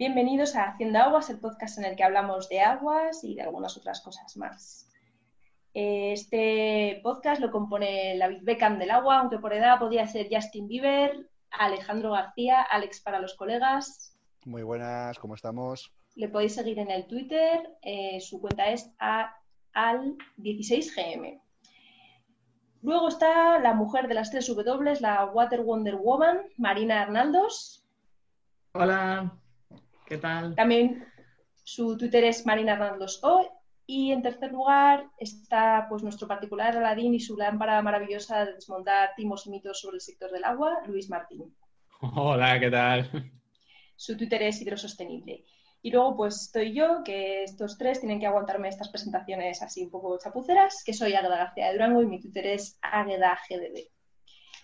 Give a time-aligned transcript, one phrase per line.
[0.00, 3.76] Bienvenidos a Haciendo Aguas, el podcast en el que hablamos de aguas y de algunas
[3.76, 4.88] otras cosas más.
[5.74, 10.68] Este podcast lo compone la Big Beckham del agua, aunque por edad podía ser Justin
[10.68, 14.16] Bieber, Alejandro García, Alex para los colegas.
[14.46, 15.92] Muy buenas, ¿cómo estamos?
[16.14, 18.90] Le podéis seguir en el Twitter, eh, su cuenta es
[19.74, 21.42] al16gm.
[22.80, 27.84] Luego está la mujer de las tres W, la Water Wonder Woman, Marina Hernaldos.
[28.72, 29.36] Hola,
[30.10, 30.56] ¿qué tal?
[30.56, 31.06] También
[31.62, 33.46] su Twitter es Marina Hernaldos hoy.
[33.86, 39.10] Y en tercer lugar está pues, nuestro particular Aladín y su lámpara maravillosa de desmontar
[39.16, 41.56] timos y mitos sobre el sector del agua, Luis Martín.
[42.00, 43.32] Hola, ¿qué tal?
[43.96, 45.44] Su Twitter es hidrosostenible.
[45.82, 49.90] Y luego pues estoy yo, que estos tres tienen que aguantarme estas presentaciones así un
[49.90, 53.90] poco chapuceras, que soy Águeda García de Durango y mi Twitter es AguedaGDD.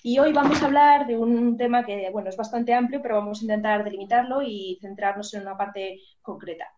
[0.09, 3.41] Y hoy vamos a hablar de un tema que, bueno, es bastante amplio, pero vamos
[3.41, 6.73] a intentar delimitarlo y centrarnos en una parte concreta.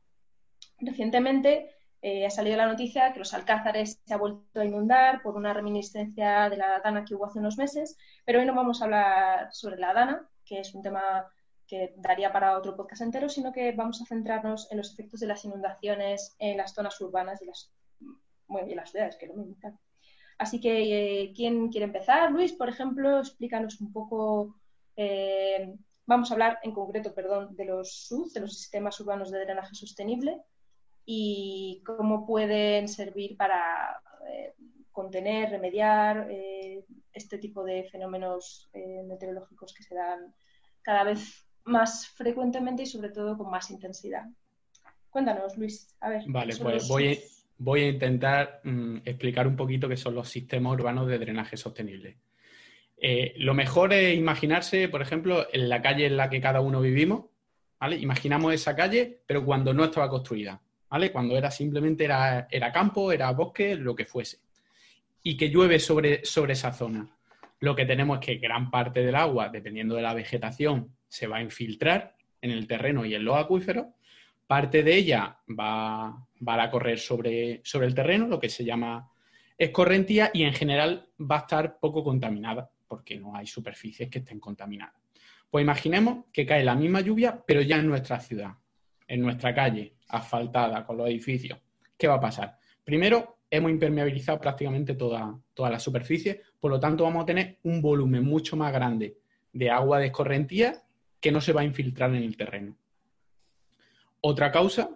[0.79, 1.69] Recientemente
[2.01, 5.53] eh, ha salido la noticia que los Alcázares se ha vuelto a inundar por una
[5.53, 9.49] reminiscencia de la Dana que hubo hace unos meses, pero hoy no vamos a hablar
[9.53, 11.31] sobre la Dana, que es un tema
[11.67, 15.27] que daría para otro podcast entero, sino que vamos a centrarnos en los efectos de
[15.27, 17.75] las inundaciones en las zonas urbanas y las,
[18.47, 19.45] bueno, y las ciudades, que lo me
[20.39, 22.31] Así que, eh, ¿quién quiere empezar?
[22.31, 24.57] Luis, por ejemplo, explícanos un poco.
[24.97, 25.75] Eh,
[26.07, 29.75] vamos a hablar en concreto, perdón, de los SUD, de los sistemas urbanos de drenaje
[29.75, 30.41] sostenible
[31.05, 34.55] y cómo pueden servir para eh,
[34.93, 36.29] contener, remediar
[37.13, 38.71] este tipo de fenómenos
[39.07, 40.35] meteorológicos que se dan
[40.83, 44.25] cada vez más frecuentemente y sobre todo con más intensidad.
[45.11, 45.97] Cuéntanos, Luis.
[46.01, 46.23] A ver.
[46.27, 47.21] Vale, pues voy,
[47.59, 52.17] voy, a intentar mm, explicar un poquito qué son los sistemas urbanos de drenaje sostenible.
[53.01, 56.81] Eh, lo mejor es imaginarse, por ejemplo, en la calle en la que cada uno
[56.81, 57.27] vivimos,
[57.79, 57.97] ¿vale?
[57.97, 61.13] Imaginamos esa calle, pero cuando no estaba construida, ¿vale?
[61.13, 64.39] Cuando era simplemente era, era campo, era bosque, lo que fuese.
[65.23, 67.09] Y que llueve sobre, sobre esa zona.
[67.61, 71.39] Lo que tenemos es que gran parte del agua, dependiendo de la vegetación se va
[71.39, 73.87] a infiltrar en el terreno y en los acuíferos.
[74.49, 79.13] Parte de ella va, a correr sobre, el terreno, lo que se llama
[79.59, 84.41] escorrentía, y en general va a estar poco contaminada, porque no hay superficies que estén
[84.41, 84.95] contaminadas.
[85.51, 88.53] Pues imaginemos que cae la misma lluvia, pero ya en nuestra ciudad,
[89.07, 91.59] en nuestra calle, asfaltada, con los edificios.
[91.99, 92.59] ¿Qué va a pasar?
[92.83, 97.83] Primero, hemos impermeabilizado prácticamente toda, toda la superficie, por lo tanto vamos a tener un
[97.83, 99.19] volumen mucho más grande
[99.53, 100.85] de agua de escorrentía
[101.21, 102.79] que no se va a infiltrar en el terreno.
[104.29, 104.91] Otra causa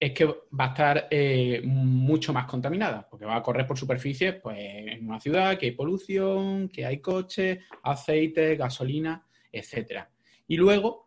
[0.00, 4.36] es que va a estar eh, mucho más contaminada, porque va a correr por superficies
[4.36, 10.04] pues, en una ciudad que hay polución, que hay coches, aceite, gasolina, etc.
[10.48, 11.06] Y luego,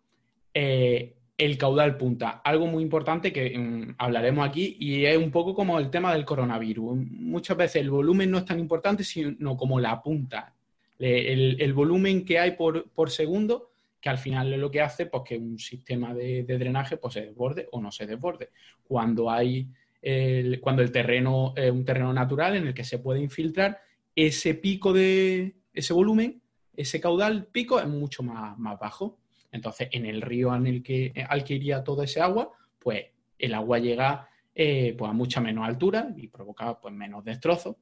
[0.53, 5.55] eh, el caudal punta, algo muy importante que mm, hablaremos aquí y es un poco
[5.55, 6.97] como el tema del coronavirus.
[6.97, 10.53] Muchas veces el volumen no es tan importante, sino como la punta.
[10.99, 13.71] El, volumen que hay por, por segundo
[14.05, 17.67] que al final lo que hace pues, que un sistema de, drenaje pues, se desborde
[17.71, 18.51] o no se desborde.
[18.83, 19.67] Cuando hay
[19.99, 23.79] el, cuando el terreno es un terreno natural en el que se puede infiltrar,
[24.15, 26.39] ese pico de ese volumen,
[26.77, 29.17] ese caudal pico es mucho más, más bajo.
[29.51, 33.07] Entonces, en el río en el que, al que iría todo ese agua, pues
[33.39, 37.75] el agua llega eh, pues, a mucha menos altura y provoca pues, menos destrozos.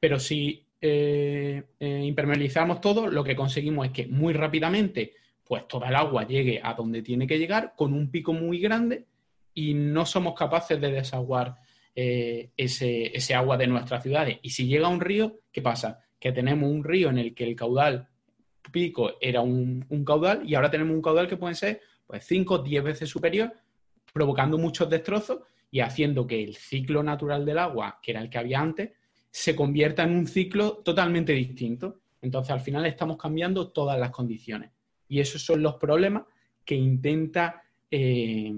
[0.00, 5.12] Pero si eh, eh, impermeabilizamos todo, lo que conseguimos es que muy rápidamente
[5.48, 9.06] pues toda el agua llegue a donde tiene que llegar con un pico muy grande
[9.54, 11.56] y no somos capaces de desaguar
[11.94, 14.38] eh, ese, agua de nuestras ciudades.
[14.42, 16.00] Y si llega a un río, ¿qué pasa?
[16.20, 18.08] Que tenemos un río en el que el caudal
[18.70, 22.58] pico era un, caudal y ahora tenemos un caudal que puede ser pues 5 o
[22.58, 23.52] 10 veces superior,
[24.12, 28.38] provocando muchos destrozos y haciendo que el ciclo natural del agua, que era el que
[28.38, 28.90] había antes,
[29.30, 32.00] se convierta en un ciclo totalmente distinto.
[32.20, 34.70] Entonces, al final estamos cambiando todas las condiciones.
[35.08, 36.24] Y esos son los problemas
[36.64, 38.54] que intenta, eh,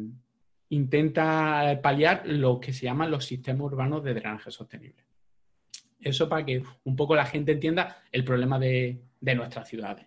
[0.71, 5.05] intenta paliar lo que se llaman los sistemas urbanos de drenaje sostenible.
[6.01, 10.07] Eso para que un poco la gente entienda el problema de, nuestras ciudades.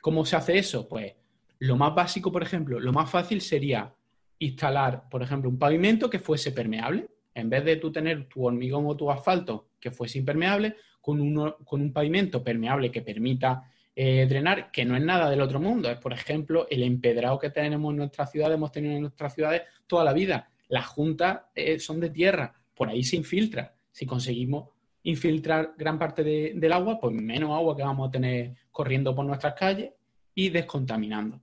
[0.00, 0.88] ¿Cómo se hace eso?
[0.88, 1.12] Pues
[1.60, 3.94] lo más básico, por ejemplo, lo más fácil sería
[4.38, 7.08] instalar, por ejemplo, un pavimento que fuese permeable.
[7.34, 11.58] En vez de tú tener tu hormigón o tu asfalto que fuese impermeable, con, uno,
[11.64, 15.90] con un pavimento permeable que permita eh, drenar, que no es nada del otro mundo.
[15.90, 19.62] Es, por ejemplo, el empedrado que tenemos en nuestras ciudades, hemos tenido en nuestras ciudades
[19.86, 20.48] toda la vida.
[20.68, 23.74] Las juntas eh, son de tierra, por ahí se infiltra.
[23.90, 24.68] Si conseguimos
[25.02, 29.54] infiltrar gran parte del agua, pues menos agua que vamos a tener corriendo por nuestras
[29.54, 29.90] calles
[30.34, 31.40] y descontaminando.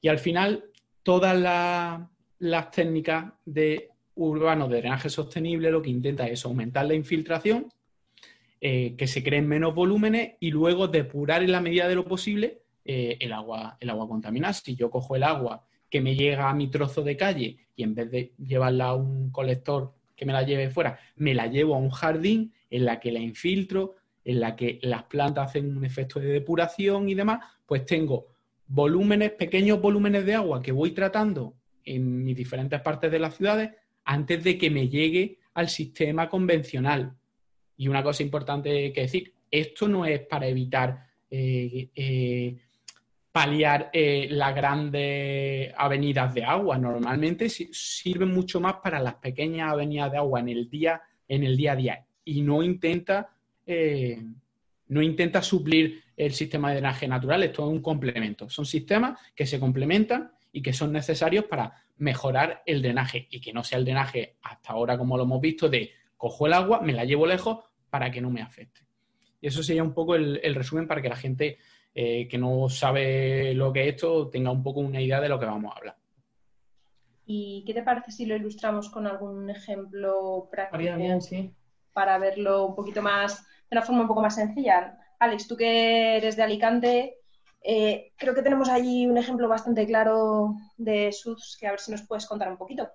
[0.00, 0.64] Y al final,
[1.02, 2.00] todas las
[2.38, 7.68] las técnicas de urbanos de drenaje sostenible lo que intenta es aumentar la infiltración,
[8.60, 12.62] eh, que se creen menos volúmenes y luego depurar en la medida de lo posible
[12.84, 14.54] eh, el, agua, el agua contaminada.
[14.54, 17.94] Si yo cojo el agua que me llega a mi trozo de calle y en
[17.94, 21.78] vez de llevarla a un colector que me la lleve fuera, me la llevo a
[21.78, 26.18] un jardín en la que la infiltro, en la que las plantas hacen un efecto
[26.18, 28.28] de depuración y demás, pues tengo
[28.66, 31.54] volúmenes, pequeños volúmenes de agua que voy tratando
[31.84, 33.70] en mis diferentes partes de las ciudades
[34.04, 37.14] antes de que me llegue al sistema convencional.
[37.76, 42.56] Y una cosa importante que decir, esto no es para evitar eh, eh,
[43.32, 46.78] paliar eh, las grandes avenidas de agua.
[46.78, 51.56] Normalmente sirven mucho más para las pequeñas avenidas de agua en el día, en el
[51.56, 53.28] día a día y no intenta,
[54.88, 57.42] no intenta suplir el sistema de drenaje natural.
[57.42, 58.48] Esto es un complemento.
[58.48, 63.52] Son sistemas que se complementan y que son necesarios para mejorar el drenaje y que
[63.52, 66.92] no sea el drenaje hasta ahora como lo hemos visto de cojo el agua, me
[66.92, 67.58] la llevo lejos
[67.90, 68.80] para que no me afecte.
[69.40, 71.58] Y eso sería un poco el, resumen para que la gente
[71.94, 75.38] eh, que no sabe lo que es esto tenga un poco una idea de lo
[75.38, 75.96] que vamos a hablar.
[77.26, 81.52] ¿Y qué te parece si lo ilustramos con algún ejemplo práctico bien, sí.
[81.92, 84.98] para verlo un poquito más, de una forma un poco más sencilla?
[85.18, 87.16] Alex, tú que eres de Alicante,
[87.62, 91.90] eh, creo que tenemos allí un ejemplo bastante claro de SUS que a ver si
[91.90, 92.88] nos puedes contar un poquito.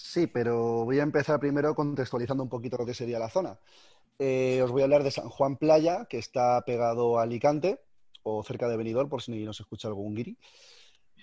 [0.00, 3.58] Sí, pero voy a empezar primero contextualizando un poquito lo que sería la zona.
[4.16, 7.80] Eh, os voy a hablar de San Juan Playa, que está pegado a Alicante
[8.22, 10.38] o cerca de Benidorm, por si nos escucha algún guiri.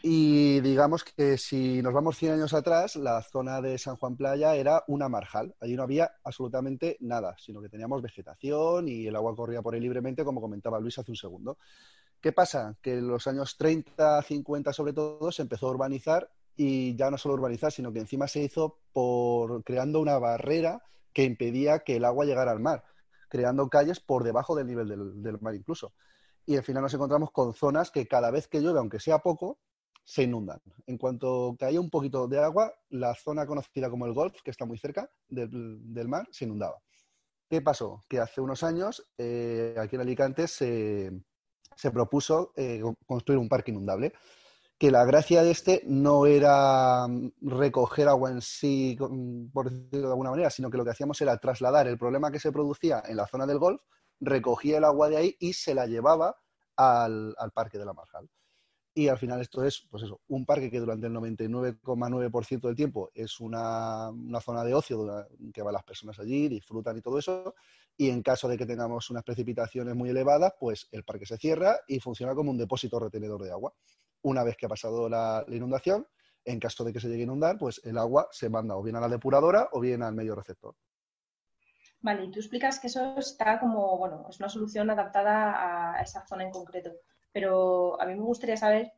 [0.04, 4.56] Y digamos que si nos vamos 100 años atrás, la zona de San Juan Playa
[4.58, 5.56] era una marjal.
[5.62, 9.80] Allí no había absolutamente nada, sino que teníamos vegetación y el agua corría por ahí
[9.80, 11.60] libremente, como comentaba Luis hace un segundo.
[12.20, 12.76] ¿Qué pasa?
[12.82, 17.18] Que en los años 30, 50 sobre todo, se empezó a urbanizar y ya no
[17.18, 20.82] solo urbanizar, sino que encima se hizo por creando una barrera
[21.14, 22.84] que impedía que el agua llegara al mar,
[23.30, 25.94] creando calles por debajo del nivel del, mar incluso.
[26.46, 29.60] Y al final nos encontramos con zonas que cada vez que llueve, aunque sea poco,
[30.04, 30.62] se inundan.
[30.86, 34.66] En cuanto caía un poquito de agua, la zona conocida como el Golf, que está
[34.66, 36.78] muy cerca del, mar, se inundaba.
[37.50, 38.06] ¿Qué pasó?
[38.08, 41.12] Que hace unos años eh, aquí en Alicante se,
[41.76, 44.14] se propuso eh, construir un parque inundable,
[44.78, 48.98] que la gracia de este no era mm, recoger agua en sí,
[49.54, 52.40] por decirlo de alguna manera, sino que lo que hacíamos era trasladar el problema que
[52.40, 53.82] se producía en la zona del golf,
[54.20, 56.36] recogía el agua de ahí y se la llevaba
[56.76, 58.30] al, parque de la Marjal.
[58.98, 63.12] Y al final esto es, pues eso, un parque que durante el 99,9% del tiempo
[63.14, 67.56] es una, una, zona de ocio que van las personas allí, disfrutan y todo eso,
[67.98, 71.78] y en caso de que tengamos unas precipitaciones muy elevadas, pues el parque se cierra
[71.88, 73.74] y funciona como un depósito retenedor de agua.
[74.26, 76.08] Una vez que ha pasado la, inundación,
[76.44, 78.96] en caso de que se llegue a inundar, pues el agua se manda o bien
[78.96, 80.76] a la depuradora o bien al medio receptor.
[82.00, 86.26] Vale, y tú explicas que eso está como, bueno, es una solución adaptada a esa
[86.26, 86.92] zona en concreto.
[87.32, 88.94] Pero a mí me gustaría saber,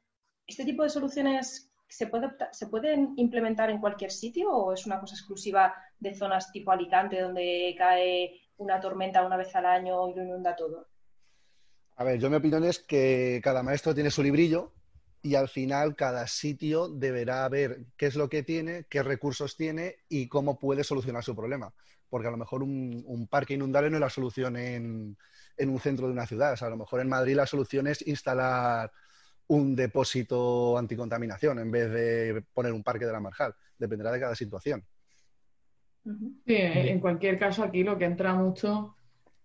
[0.46, 5.02] ¿este tipo de soluciones se, puede, se pueden implementar en cualquier sitio o es una
[5.02, 10.16] cosa exclusiva de zonas tipo Alicante donde cae una tormenta una vez al año y
[10.16, 10.88] lo inunda todo?
[11.98, 14.77] A ver, yo mi opinión es que cada maestro tiene su librillo
[15.28, 19.98] y al final cada sitio deberá ver qué es lo que tiene, qué recursos tiene
[20.08, 21.74] y cómo puede solucionar su problema.
[22.10, 25.18] Porque a lo mejor un, parque inundable no es la solución en,
[25.58, 26.54] en, un centro de una ciudad.
[26.54, 28.90] O sea, a lo mejor en Madrid la solución es instalar
[29.48, 33.54] un depósito anticontaminación en vez de poner un parque de la Marjal.
[33.78, 34.86] Dependerá de cada situación.
[36.06, 38.96] Sí, en cualquier caso, aquí lo que entra mucho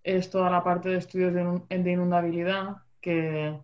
[0.04, 3.58] es toda la parte de estudios de inundabilidad, que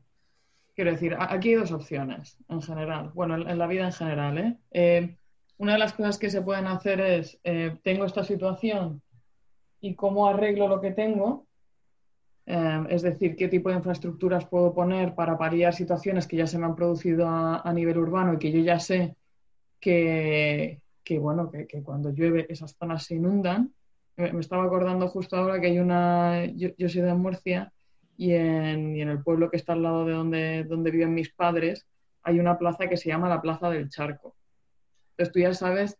[0.78, 4.38] quiero decir, aquí hay dos opciones en general, bueno, en, la vida en general.
[4.38, 4.56] ¿eh?
[4.70, 5.16] ¿eh?
[5.56, 9.02] una de las cosas que se pueden hacer es, eh, tengo esta situación
[9.80, 11.48] y cómo arreglo lo que tengo,
[12.46, 16.60] eh, es decir, qué tipo de infraestructuras puedo poner para paliar situaciones que ya se
[16.60, 19.16] me han producido a nivel urbano y que yo ya sé
[19.80, 23.74] que, que bueno, que, cuando llueve esas zonas se inundan.
[24.14, 27.72] Me, estaba acordando justo ahora que hay una, yo, soy de Murcia
[28.18, 31.86] y en, y el pueblo que está al lado de donde, donde viven mis padres
[32.22, 34.36] hay una plaza que se llama la Plaza del Charco.
[35.12, 35.96] Entonces tú ya sabes,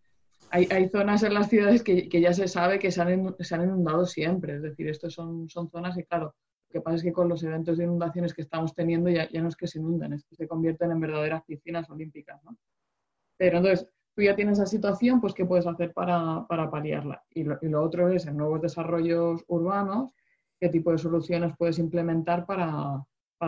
[0.51, 3.55] hay, hay zonas en las ciudades que, que, ya se sabe que se han, se
[3.55, 6.35] han inundado siempre, es decir, estos son, son zonas y claro,
[6.69, 9.41] lo que pasa es que con los eventos de inundaciones que estamos teniendo ya, ya
[9.41, 12.43] no es que se inunden, es que se convierten en verdaderas piscinas olímpicas.
[12.45, 12.59] ¿no?
[13.39, 17.23] Pero entonces, tú ya tienes esa situación, pues ¿qué puedes hacer para, paliarla?
[17.31, 20.11] Y lo, otro es en nuevos desarrollos urbanos,
[20.61, 23.05] qué tipo de soluciones puedes implementar para,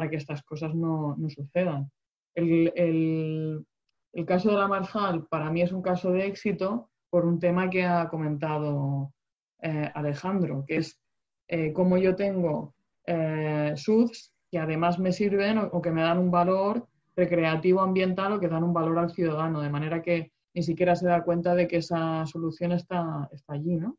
[0.08, 1.90] que estas cosas no, sucedan.
[2.34, 3.64] El,
[4.12, 7.70] El caso de la Marjal para mí es un caso de éxito por un tema
[7.70, 9.12] que ha comentado
[9.60, 11.00] eh, Alejandro, que es
[11.48, 12.74] eh, cómo yo tengo
[13.06, 18.40] eh, SUDs que además me sirven o, que me dan un valor recreativo ambiental o
[18.40, 21.68] que dan un valor al ciudadano, de manera que ni siquiera se da cuenta de
[21.68, 23.96] que esa solución está, está allí, ¿no?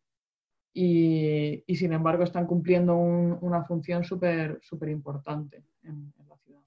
[0.74, 6.62] Y, sin embargo están cumpliendo una función súper súper importante en, la ciudad.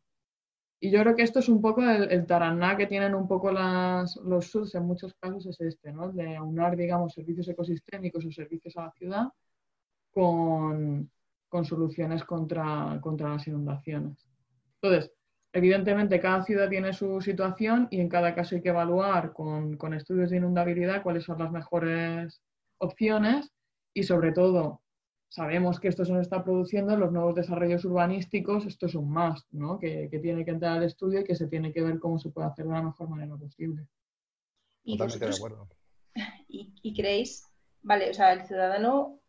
[0.80, 4.16] Y yo creo que esto es un poco el, taraná que tienen un poco las,
[4.16, 6.12] los SUDs en muchos casos es este, ¿no?
[6.12, 9.28] De aunar, digamos, servicios ecosistémicos o servicios a la ciudad
[10.10, 11.10] con,
[11.48, 14.28] con soluciones contra, contra las inundaciones.
[14.82, 15.12] Entonces,
[15.52, 19.94] evidentemente cada ciudad tiene su situación y en cada caso hay que evaluar con, con
[19.94, 22.42] estudios de inundabilidad cuáles son las mejores
[22.78, 23.52] opciones
[23.94, 24.82] y sobre todo
[25.28, 29.10] sabemos que esto se nos está produciendo en los nuevos desarrollos urbanísticos, esto es un
[29.10, 29.78] más, ¿no?
[29.78, 32.30] que, que, tiene que entrar al estudio y que se tiene que ver cómo se
[32.30, 33.88] puede hacer de la mejor manera posible.
[34.84, 35.68] ¿Y, Totalmente de acuerdo.
[36.48, 37.48] ¿Y, ¿Y creéis,
[37.82, 39.20] vale, o sea, el ciudadano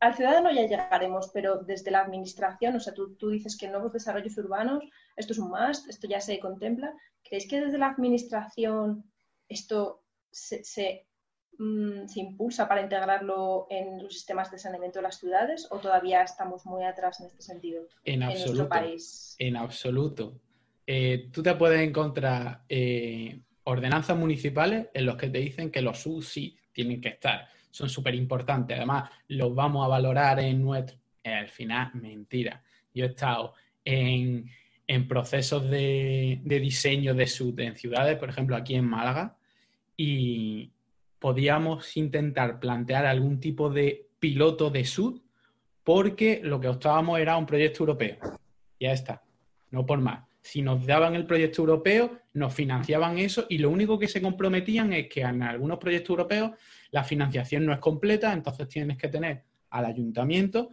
[0.00, 4.36] al ciudadano ya llegaremos, pero desde la administración, o sea, tú, dices que nuevos desarrollos
[4.36, 4.84] urbanos,
[5.16, 6.94] esto es un must, esto ya se contempla.
[7.22, 9.10] ¿Creéis que desde la administración
[9.48, 11.06] esto se,
[11.58, 16.22] mm, se, impulsa para integrarlo en los sistemas de saneamiento de las ciudades o todavía
[16.22, 19.36] estamos muy atrás en este sentido en, absoluto, nuestro país?
[19.38, 20.34] En absoluto.
[20.86, 26.04] Eh, tú te puedes encontrar eh, ordenanzas municipales en los que te dicen que los
[26.22, 28.76] sí tienen que estar son súper importantes.
[28.76, 30.96] Además, los vamos a valorar en nuestro...
[31.24, 32.62] al final, mentira.
[32.94, 34.48] Yo he estado en,
[35.08, 39.36] procesos de, diseño de SUD en ciudades, por ejemplo, aquí en Málaga,
[39.96, 40.70] y
[41.24, 45.22] podíamos intentar plantear algún tipo de piloto de SUD
[45.82, 48.18] porque lo que optábamos era un proyecto europeo.
[48.78, 49.22] Ya está,
[49.70, 50.28] no por más.
[50.42, 54.92] Si nos daban el proyecto europeo, nos financiaban eso y lo único que se comprometían
[54.92, 56.50] es que en algunos proyectos europeos
[56.90, 60.72] la financiación no es completa, entonces tienes que tener al ayuntamiento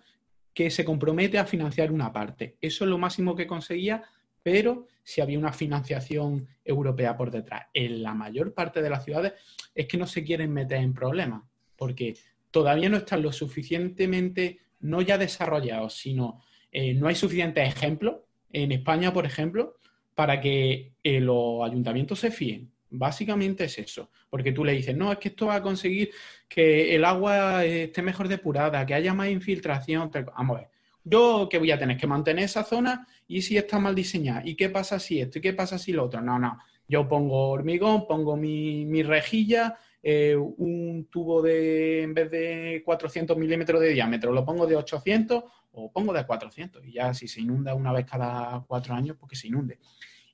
[0.53, 2.57] que se compromete a financiar una parte.
[2.59, 4.03] Eso es lo máximo que conseguía,
[4.43, 7.67] pero si había una financiación europea por detrás.
[7.73, 9.33] En la mayor parte de las ciudades
[9.73, 11.43] es que no se quieren meter en problemas,
[11.75, 12.15] porque
[12.51, 18.17] todavía no están lo suficientemente, no ya desarrollados, sino eh, no hay suficientes ejemplos.
[18.53, 19.77] En España, por ejemplo,
[20.15, 22.71] para que eh, los ayuntamientos se fíen.
[22.93, 26.11] Básicamente es eso, porque tú le dices, no, es que esto va a conseguir
[26.49, 30.11] que el agua esté mejor depurada, que haya más infiltración.
[30.11, 30.69] Vamos a ver,
[31.03, 33.07] yo que voy a tener que mantener esa zona
[33.37, 36.05] y si está mal diseñada, y qué pasa si esto, y qué pasa si lo
[36.05, 36.21] otro.
[36.21, 36.57] No, no,
[36.87, 43.79] yo pongo hormigón, pongo mi, rejilla, eh, un tubo de, en vez de 400 milímetros
[43.81, 47.73] de diámetro, lo pongo de 800 o pongo de 400 y ya si se inunda
[47.73, 49.79] una vez cada cuatro años, porque se inunde.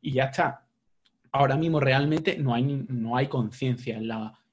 [0.01, 0.67] Y ya está
[1.31, 4.09] ahora mismo realmente no hay, no hay conciencia en,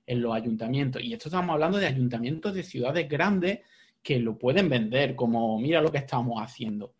[0.06, 1.02] en los ayuntamientos.
[1.02, 3.60] Y esto estamos hablando de ayuntamientos de ciudades grandes
[4.02, 6.94] que lo pueden vender como, mira lo que estamos haciendo.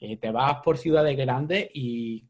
[0.00, 2.24] Eh, te vas por ciudades grandes y,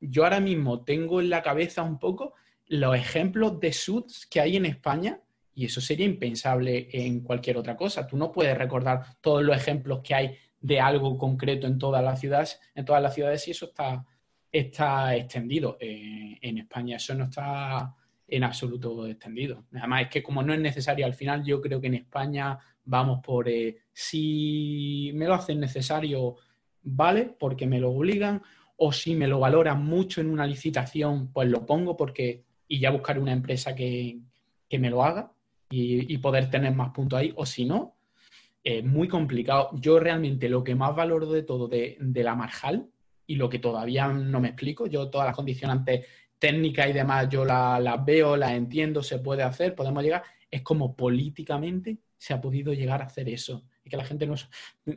[0.00, 2.34] yo ahora mismo tengo en la cabeza un poco
[2.66, 5.20] los ejemplos de SUDs que hay en España
[5.52, 8.06] y eso sería impensable en cualquier otra cosa.
[8.06, 12.20] Tú no puedes recordar todos los ejemplos que hay de algo concreto en todas las
[12.20, 14.06] ciudades, en todas las ciudades y eso está,
[14.52, 15.76] está extendido.
[15.80, 17.92] Eh, en España eso no está
[18.28, 19.64] en absoluto extendido.
[19.72, 23.20] Además, es que como no es necesario al final, yo creo que en España vamos
[23.24, 26.36] por eh, si me lo hacen necesario,
[26.90, 28.42] vale, porque me lo obligan,
[28.76, 32.90] o si me lo valoran mucho en una licitación, pues lo pongo porque y ya
[32.90, 34.20] buscaré una empresa que,
[34.70, 35.32] me lo haga
[35.70, 37.96] y, poder tener más puntos ahí, o si no,
[38.62, 39.70] es muy complicado.
[39.74, 42.88] Yo realmente lo que más valoro de todo de, de la Marjal
[43.26, 44.86] y lo que todavía no me explico.
[44.86, 46.06] Yo todas las condicionantes
[46.38, 50.22] técnicas y demás, yo las veo, las entiendo, se puede hacer, podemos llegar.
[50.50, 53.64] Es como políticamente se ha podido llegar a hacer eso.
[53.88, 54.34] Que la gente no,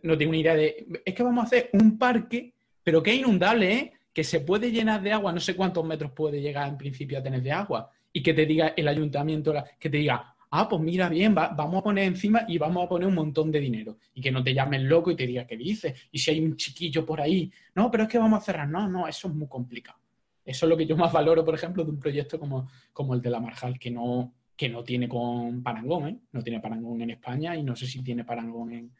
[0.04, 3.20] no tiene una idea de, es que vamos a hacer un parque, pero que es
[3.20, 3.94] inundable, ¿eh?
[4.14, 7.24] que se puede llenar de agua, no sé cuántos metros puede llegar en principio a
[7.24, 11.10] tener de agua, y que te diga el ayuntamiento, que te diga, ah, pues mira
[11.10, 13.98] bien, vamos a poner encima y vamos a poner un montón de dinero.
[14.14, 15.94] Y que no te llamen loco y te diga qué dices.
[16.12, 18.68] Y si hay un chiquillo por ahí, no, pero es que vamos a cerrar.
[18.68, 19.98] No, no, eso es muy complicado.
[20.44, 23.22] Eso es lo que yo más valoro, por ejemplo, de un proyecto como, como el
[23.22, 26.20] de la Marjal, que no, que no tiene con parangón, ¿eh?
[26.34, 28.92] No tiene parangón en España y no sé si tiene parangón en,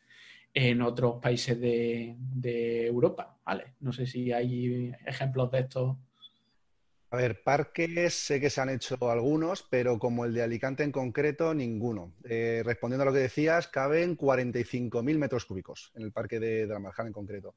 [0.56, 3.76] en otros países de, de Europa, ¿vale?
[3.82, 5.98] No sé si hay ejemplos de estos
[7.12, 10.94] a ver, parques sé que se han hecho algunos, pero como el de Alicante en
[10.94, 12.14] concreto, ninguno.
[12.24, 17.08] Eh, respondiendo a lo que decías, caben 45.000 metros cúbicos en el parque de, Marjal
[17.08, 17.54] en concreto.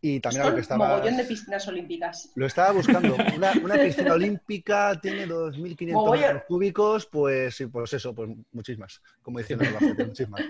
[0.00, 0.88] Y también lo que estaba.
[0.88, 2.32] mogollón de piscinas olímpicas.
[2.34, 3.16] Lo estaba buscando.
[3.34, 9.00] Una, una piscina olímpica tiene 2.500 metros cúbicos, pues, pues eso, pues muchísimas.
[9.22, 10.42] Como diciendo muchísimas.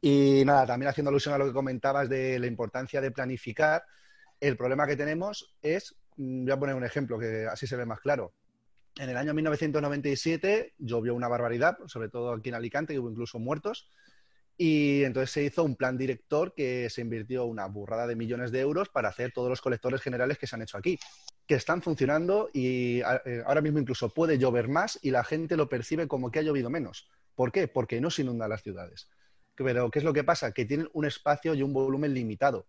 [0.00, 3.84] Y nada, también haciendo alusión a lo que comentabas de la importancia de planificar,
[4.40, 7.86] el problema que tenemos es, mm, voy a poner un ejemplo que así se ve
[7.86, 8.34] más claro.
[8.98, 13.38] En el año 1997 llovió una barbaridad, sobre todo aquí en Alicante, que hubo incluso
[13.38, 13.88] muertos.
[14.56, 18.60] Y entonces se hizo un plan director que se invirtió una burrada de millones de
[18.60, 20.98] euros para hacer todos los colectores generales que se han hecho aquí,
[21.46, 25.68] que están funcionando y eh, ahora mismo incluso puede llover más y la gente lo
[25.68, 27.08] percibe como que ha llovido menos.
[27.34, 27.66] ¿Por qué?
[27.68, 29.08] Porque no se inundan las ciudades.
[29.54, 30.52] Pero ¿qué es lo que pasa?
[30.52, 32.66] Que tienen un espacio y un volumen limitado.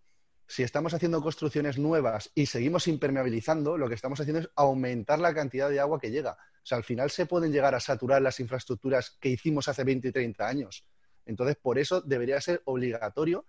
[0.48, 5.34] Si estamos haciendo construcciones nuevas y seguimos impermeabilizando, lo que estamos haciendo es aumentar la
[5.34, 6.32] cantidad de agua que llega.
[6.32, 10.10] O sea, al final se pueden llegar a saturar las infraestructuras que hicimos hace 20
[10.10, 10.86] y 30 años.
[11.26, 13.46] Entonces, por eso debería ser obligatorio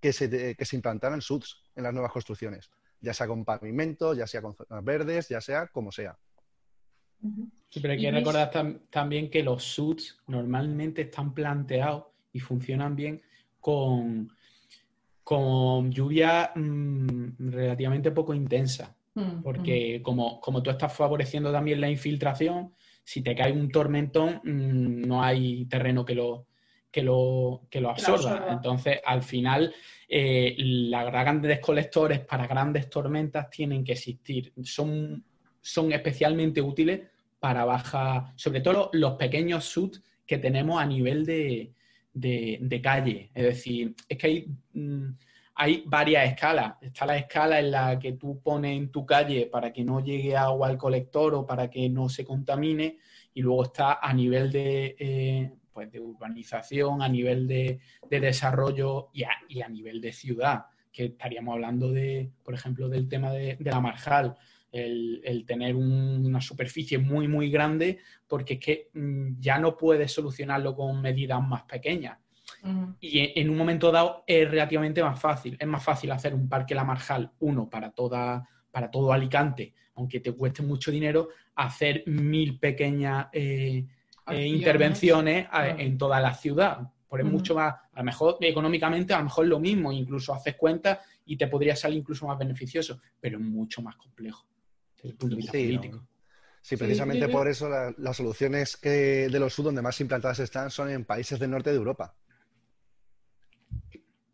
[0.00, 4.26] que se, que se implantaran SUDs en las nuevas construcciones, ya sea con pavimento, ya
[4.26, 6.18] sea con zonas verdes, ya sea como sea.
[7.68, 8.50] Sí, pero hay que recordar
[8.88, 13.20] también que los SUDs normalmente están planteados y funcionan bien
[13.60, 14.32] con,
[15.22, 18.96] con lluvia mm, relativamente poco intensa.
[19.14, 20.02] Mm, porque mm.
[20.02, 22.74] como, como tú estás favoreciendo también la infiltración,
[23.04, 26.46] si te cae un tormentón, no hay terreno que lo,
[26.90, 28.46] que lo, que lo absorba.
[28.50, 29.74] Entonces, al final,
[30.08, 34.52] eh, las grandes colectores para grandes tormentas tienen que existir.
[34.62, 35.24] Son,
[35.60, 37.00] son especialmente útiles
[37.38, 41.72] para baja, sobre todo los pequeños SUT que tenemos a nivel de,
[42.12, 43.30] de, calle.
[43.34, 45.10] Es decir, es que hay, mm,
[45.54, 46.74] hay varias escalas.
[46.80, 50.36] Está la escala en la que tú pones en tu calle para que no llegue
[50.36, 52.98] agua al colector o para que no se contamine.
[53.32, 59.22] Y luego está a nivel de, eh, pues, de urbanización, a nivel de, desarrollo y
[59.22, 64.36] a, nivel de ciudad, que estaríamos hablando de, por ejemplo, del tema de, la marjal,
[64.72, 70.74] el, tener una superficie muy, muy grande, porque es que mm, ya no puedes solucionarlo
[70.74, 72.18] con medidas más pequeñas.
[73.00, 75.56] Y en, un momento dado es relativamente más fácil.
[75.58, 80.20] Es más fácil hacer un parque La Marjal, uno para, toda, para todo Alicante, aunque
[80.20, 83.86] te cueste mucho dinero, hacer mil pequeñas eh,
[84.32, 86.78] eh, intervenciones en toda la ciudad.
[87.08, 90.54] Por es mucho más, a lo mejor económicamente, a lo mejor lo mismo, incluso haces
[90.54, 94.46] cuenta y te podría salir incluso más beneficioso, pero es mucho más complejo
[94.96, 96.06] desde el punto de vista político.
[96.62, 100.90] Sí, precisamente por eso las soluciones que de los sud donde más implantadas están son
[100.90, 102.14] en países del norte de Europa.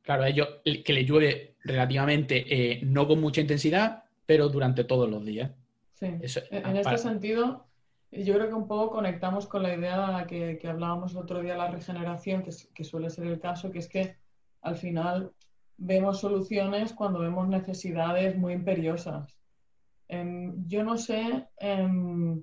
[0.02, 5.08] Claro, a ellos que le llueve relativamente, eh, no con mucha intensidad, pero durante todos
[5.08, 5.50] los días.
[5.94, 6.06] Sí.
[6.06, 7.66] en este sentido,
[8.10, 11.56] yo creo que un poco conectamos con la idea que, que hablábamos el otro día,
[11.56, 14.16] la regeneración, que, suele ser el caso, que es que
[14.62, 15.32] al final
[15.76, 19.36] vemos soluciones cuando vemos necesidades muy imperiosas.
[20.08, 22.42] Em, yo no sé em,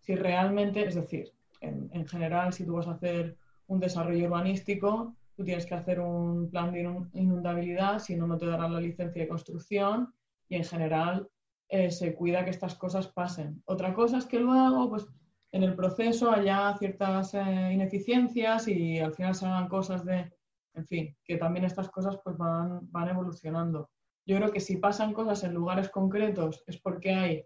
[0.00, 3.36] si realmente, es decir, en, en, general, si tú vas a hacer
[3.66, 6.80] un desarrollo urbanístico, tú tienes que hacer un plan de
[7.14, 10.12] inundabilidad, si no, no te darán la licencia de construcción
[10.48, 11.28] y en general
[11.70, 13.62] eh, se cuida que estas cosas pasen.
[13.64, 15.06] Otra cosa es que luego, pues,
[15.52, 20.32] en el proceso haya ciertas eh, ineficiencias y al final se hagan cosas de,
[20.74, 23.90] en fin, que también estas cosas pues van, van evolucionando.
[24.26, 27.44] Yo creo que si pasan cosas en lugares concretos es porque hay,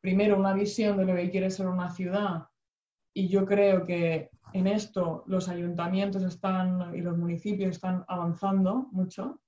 [0.00, 2.44] primero, una visión de lo que quiere ser una ciudad
[3.14, 9.40] y yo creo que en esto los ayuntamientos están y los municipios están avanzando mucho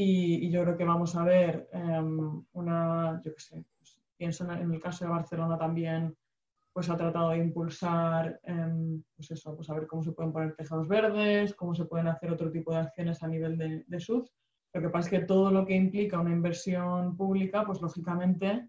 [0.00, 4.72] y, yo creo que vamos a ver em, una, yo qué sé, pues, pienso en
[4.72, 6.16] el caso de Barcelona también,
[6.72, 10.54] pues ha tratado de impulsar, em, pues eso, pues a ver cómo se pueden poner
[10.54, 14.28] tejados verdes, cómo se pueden hacer otro tipo de acciones a nivel de, de SUD.
[14.74, 18.68] Lo que pasa es que todo lo que implica una inversión pública, pues lógicamente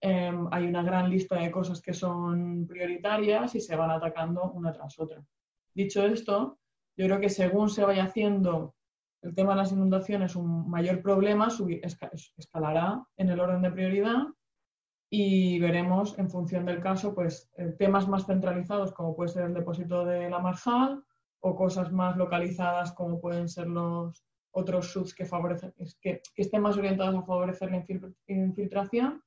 [0.00, 4.72] em, hay una gran lista de cosas que son prioritarias y se van atacando una
[4.72, 5.24] tras otra.
[5.72, 6.58] Dicho esto,
[6.96, 8.74] yo creo que según se vaya haciendo
[9.22, 11.48] el tema de las inundaciones un mayor problema,
[12.36, 14.26] escalará en el orden de prioridad
[15.10, 19.54] y veremos en función del caso pues eh, temas más centralizados como puede ser el
[19.54, 21.02] depósito de la marjal
[21.40, 26.76] o cosas más localizadas como pueden ser los otros subs que, favorecen, que, estén más
[26.76, 27.84] orientados a favorecer la
[28.26, 29.22] infiltración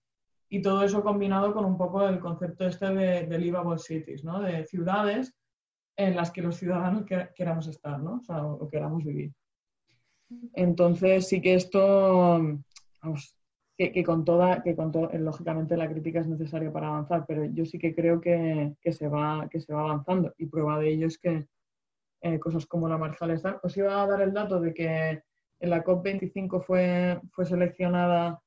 [0.50, 4.40] y todo eso combinado con un poco el concepto este de, de livable cities, ¿no?
[4.42, 5.34] de ciudades
[5.96, 8.22] en las que los ciudadanos queramos estar ¿no?
[8.30, 9.34] o queramos vivir.
[10.54, 12.42] Entonces sí que esto,
[13.02, 13.38] vamos,
[13.78, 17.80] que, con toda, que con lógicamente la crítica es necesaria para avanzar, pero yo sí
[17.80, 21.48] que creo que, se, va, que se va avanzando y prueba de ello es que
[22.22, 23.58] eh, cosas como la están.
[23.64, 25.24] Os iba a dar el dato de que
[25.60, 28.42] en la COP25 fue, fue seleccionada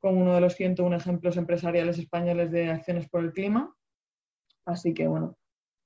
[0.00, 3.74] como uno de los 101 ejemplos empresariales españoles de acciones por el clima.
[4.66, 5.36] Así que bueno,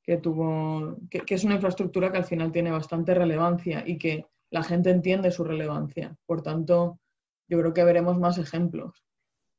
[0.03, 4.63] que tuvo, que, es una infraestructura que al final tiene bastante relevancia y que la
[4.63, 6.17] gente entiende su relevancia.
[6.27, 7.01] Por tanto,
[7.49, 9.05] yo creo que veremos más ejemplos.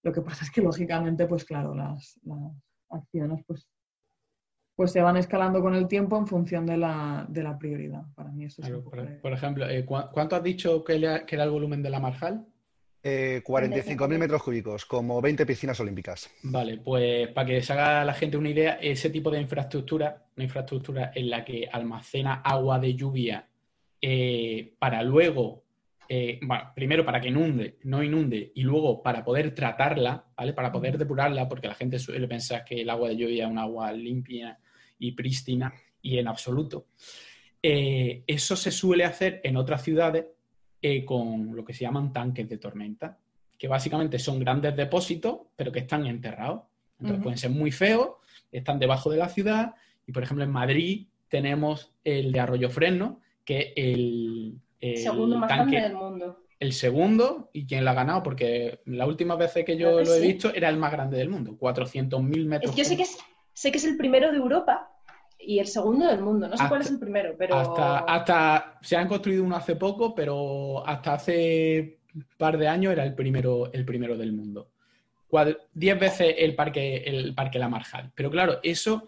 [0.04, 2.54] Lo que pasa es que lógicamente, pues claro, las, las
[2.90, 3.68] acciones pues
[4.80, 8.04] pues se van escalando con el tiempo en función de la, prioridad.
[8.16, 8.70] Para mí eso es
[9.22, 12.46] por, ejemplo, eh, ¿cuánto has dicho que, era el volumen de la Marjal?
[13.04, 16.30] Eh, 45.000 metros cúbicos, como 20 piscinas olímpicas.
[16.44, 20.46] Vale, pues para que se haga la gente una idea, ese tipo de infraestructura, una
[20.46, 23.49] infraestructura en la que almacena agua de lluvia
[24.02, 25.64] eh, para luego,
[26.08, 30.54] eh, bueno, primero para que inunde, no inunde, y luego para poder tratarla, ¿vale?
[30.54, 33.58] Para poder depurarla, porque la gente suele pensar que el agua de lluvia es un
[33.58, 34.58] agua limpia
[34.98, 36.88] y prístina y en absoluto.
[37.62, 40.26] Eh, eso se suele hacer en otras ciudades
[41.06, 43.18] con lo que se llaman tanques de tormenta,
[43.58, 46.62] que básicamente son grandes depósitos, pero que están enterrados.
[47.00, 48.12] Entonces pueden ser muy feos,
[48.50, 49.76] están debajo de la ciudad.
[50.08, 54.62] Y por ejemplo, en Madrid tenemos el de Arroyo Fresno, que el,
[54.98, 56.46] segundo más grande del mundo.
[56.60, 60.20] El segundo, y quién lo ha ganado, porque la última vez que yo lo he
[60.20, 62.70] visto era el más grande del mundo, 400.000 metros.
[62.70, 63.18] Es que yo sé que es
[63.54, 64.92] sé que es el primero de Europa
[65.40, 66.48] y el segundo del mundo.
[66.48, 67.56] No sé cuál es el primero, pero.
[67.56, 73.04] Hasta, se han construido uno hace poco, pero hasta hace un par de años era
[73.04, 74.70] el primero, el primero del mundo.
[75.74, 78.12] Diez veces el parque, el parque La Marjal.
[78.14, 79.08] Pero claro, eso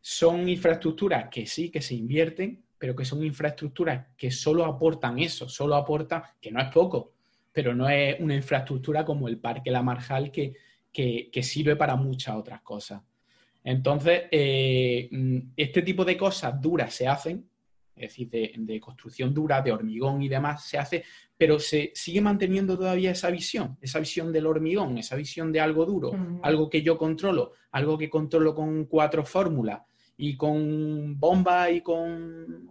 [0.00, 5.48] son infraestructuras que sí, que se invierten, pero que son infraestructuras que solo aportan eso,
[5.48, 7.12] solo aportan, que no es poco,
[7.52, 10.54] pero no es una infraestructura como el Parque La Marjal que,
[10.92, 13.02] que sirve para muchas otras cosas.
[13.64, 17.48] Entonces, eh, mm, este tipo de cosas duras se hacen,
[17.94, 21.04] es decir, de, construcción dura, de hormigón y demás, se hace,
[21.36, 25.84] pero se sigue manteniendo todavía esa visión, esa visión del hormigón, esa visión de algo
[25.84, 26.12] duro,
[26.42, 29.82] algo que yo controlo, algo que controlo con cuatro fórmulas
[30.18, 32.68] y con bombas y con,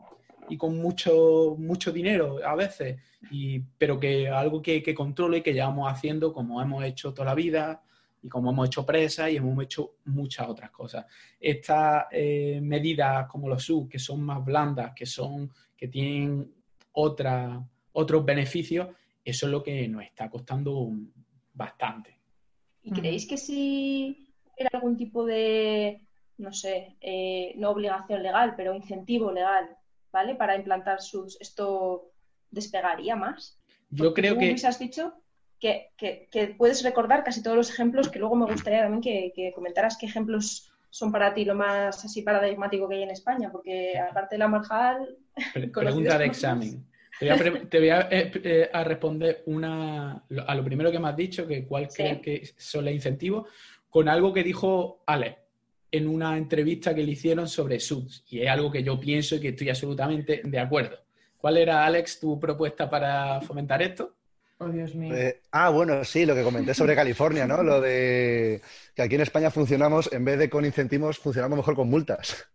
[0.49, 5.41] y con mucho, mucho dinero a veces, y, pero que algo que, que controlo y
[5.41, 7.81] que llevamos haciendo como hemos hecho toda la vida,
[8.21, 11.05] y como hemos hecho presas y hemos hecho muchas otras cosas.
[11.39, 16.51] Estas eh, medidas como los SUB, que son más blandas, que, son, que tienen
[16.91, 18.89] otra, otros beneficios,
[19.23, 20.91] eso es lo que nos está costando
[21.53, 22.19] bastante.
[22.83, 26.06] ¿Y creéis que si era algún tipo de,
[26.37, 29.75] no sé, eh, no obligación legal, pero incentivo legal,
[30.11, 30.35] ¿vale?
[30.35, 32.11] Para implantar sus, esto
[32.51, 33.59] despegaría más?
[33.89, 34.55] Yo creo que...
[34.65, 35.13] has dicho
[35.59, 35.91] que,
[36.57, 39.01] puedes recordar casi todos los ejemplos, que luego me gustaría también
[39.33, 43.51] que, comentaras qué ejemplos son para ti lo más así paradigmático que hay en España,
[43.51, 45.17] porque aparte de la Marjal...
[45.73, 46.85] pregunta de examen.
[47.19, 51.47] Te voy, a, eh, eh, a, responder una, a lo primero que me has dicho,
[51.47, 53.49] que cuál crees que son los incentivos,
[53.89, 55.46] con algo que dijo Ale
[55.91, 59.39] en una entrevista que le hicieron sobre subs, y es algo que yo pienso y
[59.39, 60.97] que estoy absolutamente de acuerdo.
[61.37, 64.15] ¿Cuál era, Alex, tu propuesta para fomentar esto?
[64.59, 65.15] Oh, Dios mío.
[65.15, 67.61] Eh, ah, bueno, sí, lo que comenté sobre California, ¿no?
[67.61, 68.61] Lo de
[68.95, 72.47] que aquí en España funcionamos, en vez de con incentivos, funcionamos mejor con multas.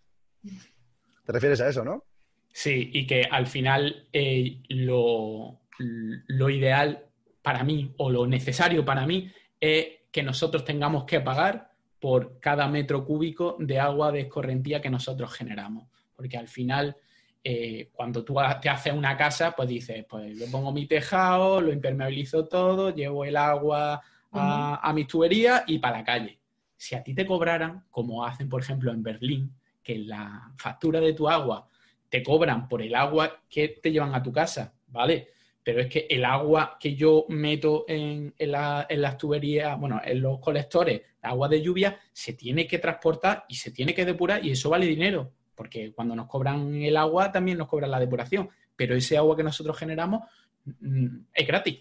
[1.24, 2.04] ¿Te refieres a eso, no?
[2.52, 7.06] Sí, y que al final eh, lo, lo ideal
[7.40, 11.71] para mí o lo necesario para mí es que nosotros tengamos que pagar
[12.02, 15.86] por cada metro cúbico de agua de escorrentía que nosotros generamos.
[16.16, 16.96] Porque al final
[17.44, 21.72] eh, cuando tú te haces una casa, pues dices, pues yo pongo mi tejado, lo
[21.72, 26.40] impermeabilizo todo, llevo el agua a, mi tubería y para la calle.
[26.76, 31.12] Si a ti te cobraran, como hacen, por ejemplo, en Berlín, que la factura de
[31.12, 31.68] tu agua
[32.08, 35.28] te cobran por el agua que te llevan a tu casa, ¿vale?
[35.64, 40.40] Pero es que el agua que yo meto en, en las tuberías, bueno, en los
[40.40, 44.70] colectores, agua de lluvia, se tiene que transportar y se tiene que depurar y eso
[44.70, 49.16] vale dinero porque cuando nos cobran el agua también nos cobran la depuración, pero ese
[49.16, 50.22] agua que nosotros generamos
[50.64, 51.79] mm, es gratis.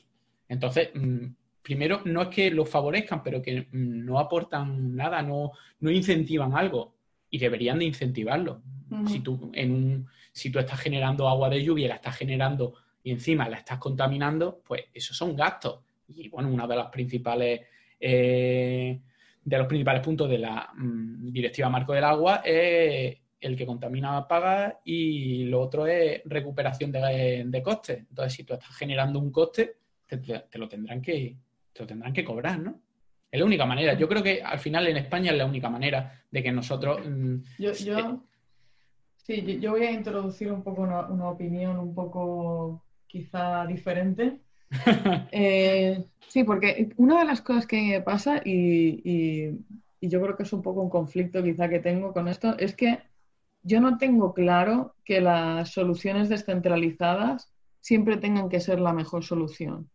[0.47, 1.25] Entonces, mm,
[1.61, 6.55] primero, no es que lo favorezcan, pero que mm, no aportan nada, no, no incentivan
[6.55, 6.95] algo
[7.29, 8.61] y deberían de incentivarlo.
[9.07, 12.75] si, tú, en un, si tú estás generando agua de lluvia y la estás generando
[13.03, 15.79] y encima la estás contaminando, pues esos son gastos.
[16.07, 17.61] Y bueno, una de las principales...
[17.99, 18.99] Eh,
[19.43, 24.79] de los principales puntos de la Directiva Marco del Agua es el que contamina paga
[24.85, 28.05] y lo otro es recuperación de, costes.
[28.09, 31.35] Entonces, si tú estás generando un coste, te, lo tendrán que,
[31.73, 32.79] te lo tendrán que cobrar, ¿no?
[33.31, 33.93] Es la única manera.
[33.93, 36.99] Yo creo que al final en España es la única manera de que nosotros...
[37.03, 38.23] Mm, yo, yo,
[39.15, 44.39] sí, yo voy a introducir un poco una, opinión un poco quizá diferente.
[45.33, 49.51] Eh, sí, porque una de las cosas que me pasa, y,
[50.01, 52.99] yo creo que es un poco un conflicto quizá que tengo con esto, es que
[53.63, 59.89] yo no tengo claro que las soluciones descentralizadas siempre tengan que ser la mejor solución.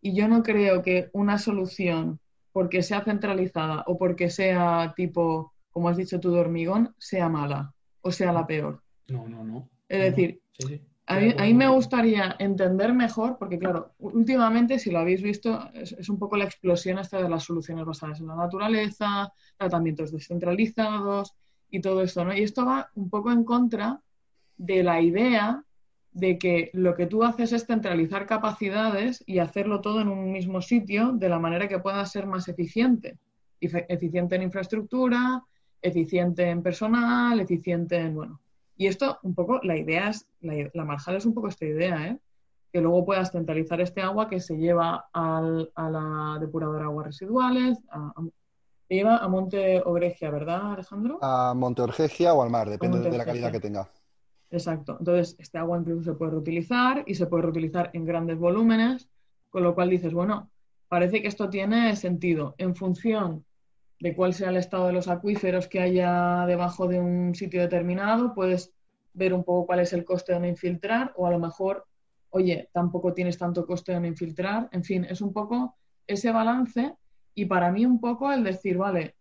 [0.00, 2.18] Y yo no creo que una solución,
[2.52, 7.74] porque sea centralizada o porque sea tipo, como has dicho tú, de hormigón, sea mala
[8.00, 8.82] o sea la peor.
[9.08, 9.68] No, no, no.
[9.88, 10.40] Es decir,
[11.10, 16.18] A, mí, me gustaría entender mejor, porque claro, últimamente, si lo habéis visto, es, un
[16.18, 21.34] poco la explosión esta de las soluciones basadas en la naturaleza, tratamientos descentralizados
[21.70, 22.36] y todo esto, ¿no?
[22.36, 24.02] Y esto va un poco en contra
[24.58, 25.64] de la idea
[26.12, 30.60] de que lo que tú haces es centralizar capacidades y hacerlo todo en un mismo
[30.60, 33.18] sitio de la manera que pueda ser más eficiente.
[33.60, 35.42] Eficiente en infraestructura,
[35.80, 38.40] eficiente en personal, eficiente en, bueno,
[38.78, 42.06] y esto, un poco, la idea es, la, la marjal es un poco esta idea,
[42.06, 42.18] ¿eh?
[42.72, 47.06] que luego puedas centralizar este agua que se lleva al, a la depuradora de aguas
[47.06, 48.12] residuales, a,
[48.88, 51.18] lleva a Monte Ogregia, ¿verdad, Alejandro?
[51.22, 53.90] A Monte Orgegia o al mar, depende de la calidad que tenga.
[54.50, 54.96] Exacto.
[54.98, 59.08] Entonces, este agua incluso se puede reutilizar y se puede reutilizar en grandes volúmenes,
[59.50, 60.50] con lo cual dices, bueno,
[60.88, 62.54] parece que esto tiene sentido.
[62.58, 63.44] En función
[64.00, 68.34] de cuál sea el estado de los acuíferos que haya debajo de un sitio determinado,
[68.34, 68.72] puedes
[69.12, 71.86] ver un poco cuál es el coste de no infiltrar o a lo mejor,
[72.30, 74.68] oye, tampoco tienes tanto coste de no infiltrar.
[74.70, 76.94] En fin, es un poco ese balance
[77.34, 79.16] y para mí un poco el decir, vale,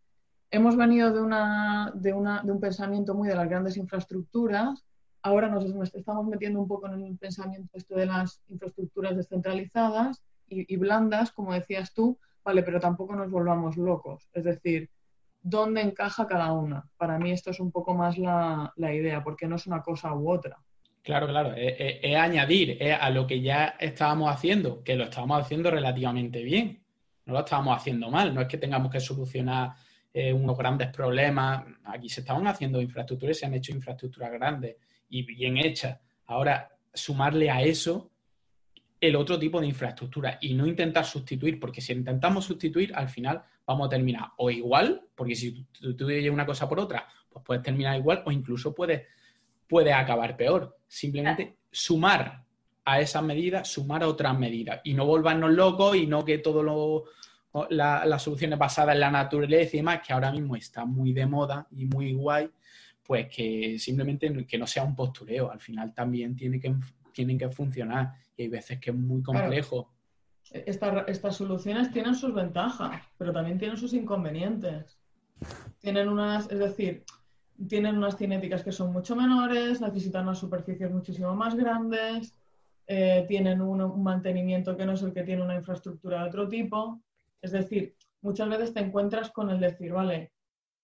[0.51, 4.85] hemos venido de, una, de, una, de un pensamiento muy de las grandes infraestructuras,
[5.23, 10.71] ahora nos estamos metiendo un poco en el pensamiento esto de las infraestructuras descentralizadas y,
[10.71, 14.29] y blandas, como decías tú, Vale, pero tampoco nos volvamos locos.
[14.31, 14.89] Es decir,
[15.41, 16.89] ¿dónde encaja cada una?
[16.95, 20.31] Para mí esto es un poco más la, idea, porque no es una cosa u
[20.31, 20.57] otra.
[21.03, 26.41] Claro, claro, es, añadir a lo que ya estábamos haciendo, que lo estábamos haciendo relativamente
[26.41, 26.85] bien,
[27.25, 29.73] no lo estábamos haciendo mal, no es que tengamos que solucionar
[30.13, 34.77] eh, unos grandes problemas, aquí se estaban haciendo infraestructuras, se han hecho infraestructuras grandes
[35.09, 35.99] y bien hechas.
[36.27, 38.09] Ahora, sumarle a eso
[38.99, 43.43] el otro tipo de infraestructura y no intentar sustituir, porque si intentamos sustituir, al final
[43.65, 47.63] vamos a terminar o igual, porque si tú, tú, una cosa por otra, pues puedes
[47.63, 49.03] terminar igual o incluso puedes,
[49.67, 50.77] puede acabar peor.
[50.87, 52.43] Simplemente sumar
[52.85, 56.63] a esas medidas, sumar a otras medidas y no volvernos locos y no que todo
[56.63, 57.05] lo
[57.69, 61.67] las soluciones basadas en la naturaleza y demás, que ahora mismo está muy de moda
[61.75, 62.49] y muy guay,
[63.03, 66.75] pues que simplemente que no sea un postureo, al final también tiene que,
[67.17, 69.91] tienen que funcionar y hay veces que es muy complejo.
[70.51, 74.99] estas soluciones tienen sus ventajas, pero también tienen sus inconvenientes.
[75.79, 77.03] Tienen unas, es decir,
[77.67, 82.35] tienen unas cinéticas que son mucho menores, necesitan unas superficies muchísimo más grandes,
[82.85, 87.01] eh, tienen un, mantenimiento que no es el que tiene una infraestructura de otro tipo.
[87.41, 90.33] Es decir, muchas veces te encuentras con el decir, vale,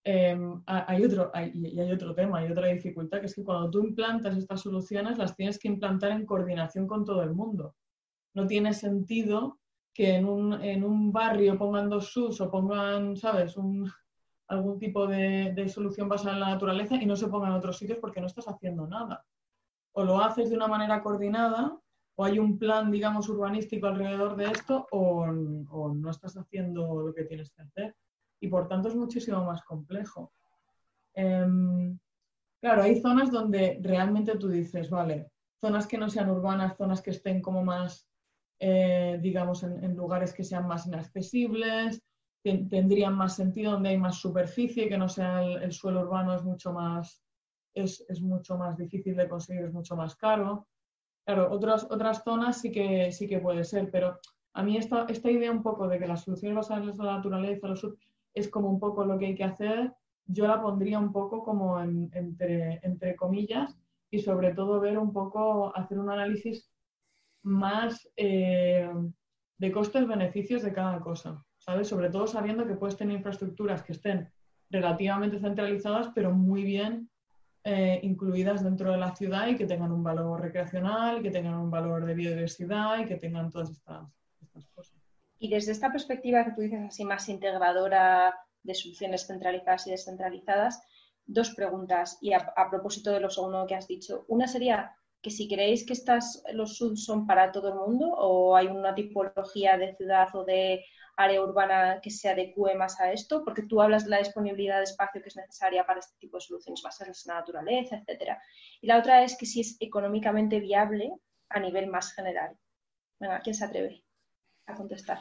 [0.03, 4.37] em, hay otro, hay otro tema, hay otra dificultad, que es que cuando tú implantas
[4.37, 7.75] estas soluciones, las tienes que implantar en coordinación con todo el mundo.
[8.33, 9.59] No tiene sentido
[9.93, 13.55] que en un, en un barrio pongan dos SUS o pongan, ¿sabes?,
[14.47, 17.77] algún tipo de, de, solución basada en la naturaleza y no se pongan en otros
[17.77, 19.25] sitios porque no estás haciendo nada.
[19.93, 21.79] O lo haces de una manera coordinada
[22.15, 27.23] o hay un plan, digamos, urbanístico alrededor de esto o, no estás haciendo lo que
[27.23, 27.95] tienes que hacer.
[28.43, 30.33] Y por tanto es muchísimo más complejo.
[31.13, 31.97] Em,
[32.59, 37.11] claro, hay zonas donde realmente tú dices, vale, zonas que no sean urbanas, zonas que
[37.11, 38.05] estén como más,
[38.59, 42.03] eh, digamos, en, lugares que sean más inaccesibles,
[42.43, 46.73] tendrían más sentido donde hay más superficie, que no sea el, suelo urbano es mucho
[46.73, 47.23] más,
[47.73, 50.67] es, es, mucho más difícil de conseguir, es mucho más caro.
[51.25, 54.19] Claro, otras, otras zonas sí que, sí que puede ser, pero
[54.53, 57.69] a mí esta, esta idea un poco de que las soluciones basadas en la naturaleza
[58.33, 59.93] es como un poco lo que hay que hacer,
[60.25, 63.77] yo la pondría un poco como entre, entre comillas
[64.09, 66.69] y sobre todo ver un poco, hacer un análisis
[67.43, 68.89] más eh,
[69.57, 71.87] de costes-beneficios de cada cosa, ¿sabes?
[71.87, 74.29] Sobre todo sabiendo que puedes tener infraestructuras que estén
[74.69, 77.09] relativamente centralizadas, pero muy bien
[77.65, 81.69] eh, incluidas dentro de la ciudad y que tengan un valor recreacional, que tengan un
[81.69, 84.09] valor de biodiversidad y que tengan todas estas,
[84.75, 85.02] cosas.
[85.43, 90.81] Y desde esta perspectiva que tú dices así más integradora de soluciones centralizadas y descentralizadas,
[91.25, 92.17] dos preguntas.
[92.21, 95.91] Y a, propósito de lo segundo que has dicho, una sería que si creéis que
[95.91, 100.45] estas, los SUD son para todo el mundo o hay una tipología de ciudad o
[100.45, 100.85] de
[101.17, 104.85] área urbana que se adecue más a esto, porque tú hablas de la disponibilidad de
[104.85, 108.41] espacio que es necesaria para este tipo de soluciones basadas en la naturaleza, etcétera.
[108.79, 111.11] Y la otra es que si es económicamente viable
[111.49, 112.57] a nivel más general.
[113.19, 114.02] Venga, ¿quién se atreve
[114.65, 115.19] a contestar?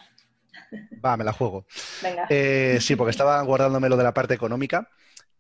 [1.05, 1.67] Va, me la juego.
[2.03, 2.27] Venga.
[2.29, 4.89] Eh, sí, porque estaba guardándome lo de la parte económica.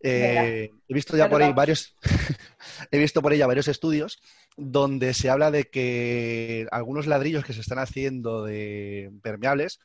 [0.02, 1.96] Eh, he visto ya por ahí varios,
[2.90, 4.20] he visto por ella varios estudios
[4.56, 9.78] donde se habla de que algunos ladrillos que se están haciendo de permeables,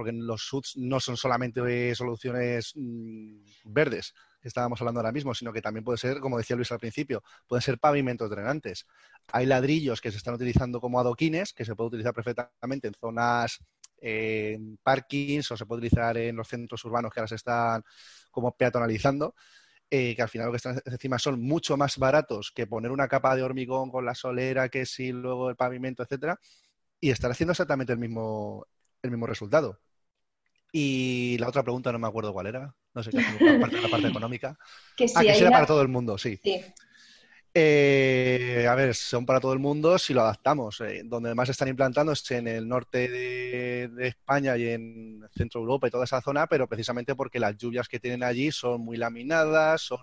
[0.00, 5.52] porque los SUDs no son solamente soluciones mm, verdes, que estábamos hablando ahora mismo, sino
[5.52, 8.86] que también puede ser, como decía Luis al principio, pueden ser pavimentos drenantes.
[9.30, 13.58] Hay ladrillos que se están utilizando como adoquines, que se puede utilizar perfectamente en zonas
[13.98, 17.84] en parkings o se puede utilizar en los centros urbanos que ahora se están
[18.30, 19.34] como peatonalizando.
[19.90, 23.06] Eh, que al final lo que están encima son mucho más baratos que poner una
[23.06, 26.38] capa de hormigón con la solera, que sí, luego el pavimento, etcétera,
[27.00, 28.66] y están haciendo exactamente el mismo,
[29.02, 29.80] el mismo resultado.
[30.72, 32.74] Y la otra pregunta no me acuerdo cuál era.
[32.94, 34.56] No sé qué la parte, la parte económica.
[34.96, 36.38] Que ah, que sea para todo el mundo, sí.
[36.42, 36.60] sí.
[37.52, 40.80] Eh, a ver, son para todo el mundo si lo adaptamos.
[40.82, 45.88] Eh, donde más están implantando es en el norte de, España y en Centro Europa
[45.88, 49.82] y toda esa zona, pero precisamente porque las lluvias que tienen allí son muy laminadas,
[49.82, 49.98] son,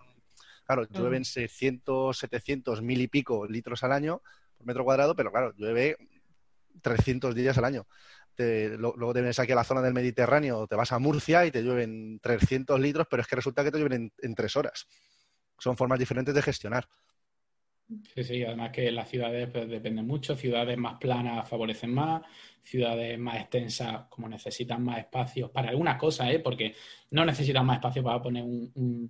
[0.66, 0.98] claro, mm.
[0.98, 4.22] llueven 600, 700, mil y pico litros al año
[4.58, 5.98] por metro cuadrado, pero claro, llueve
[6.82, 7.88] 300 días al año.
[8.38, 11.62] Luego te vienes aquí a la zona del Mediterráneo, te vas a Murcia y te
[11.62, 14.88] llueven 300 litros, pero es que resulta que te llueven en tres horas.
[15.58, 16.88] Son formas diferentes de gestionar.
[18.13, 22.21] Sí, sí, además que las ciudades pues, dependen mucho, ciudades más planas favorecen más,
[22.62, 26.39] ciudades más extensas como necesitan más espacios para algunas cosas, ¿eh?
[26.39, 26.76] porque
[27.12, 29.10] no necesitan más espacio para poner un,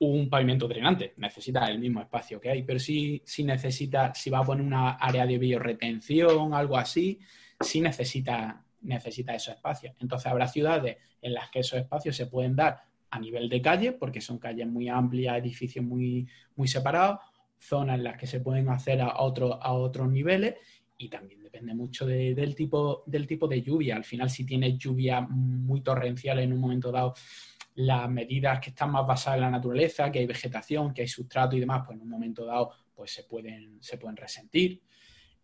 [0.00, 4.40] un, pavimento drenante, necesita el mismo espacio que hay, pero sí, sí necesita, si va
[4.40, 7.20] a poner una área de biorretención, algo así,
[7.62, 9.94] sí necesita, necesita esos espacios.
[10.00, 13.92] Entonces habrá ciudades en las que esos espacios se pueden dar a nivel de calle,
[13.92, 17.20] porque son calles muy amplias, edificios muy, muy separados,
[17.58, 20.54] zonas en las que se pueden hacer a, otro, a otros niveles
[20.96, 23.96] y también depende mucho del, tipo, del tipo de lluvia.
[23.96, 27.14] Al final, si tienes lluvia muy torrencial en un momento dado,
[27.74, 31.56] las medidas que están más basadas en la naturaleza, que hay vegetación, que hay sustrato
[31.56, 34.80] y demás, pues en un momento dado pues se pueden, se pueden resentir.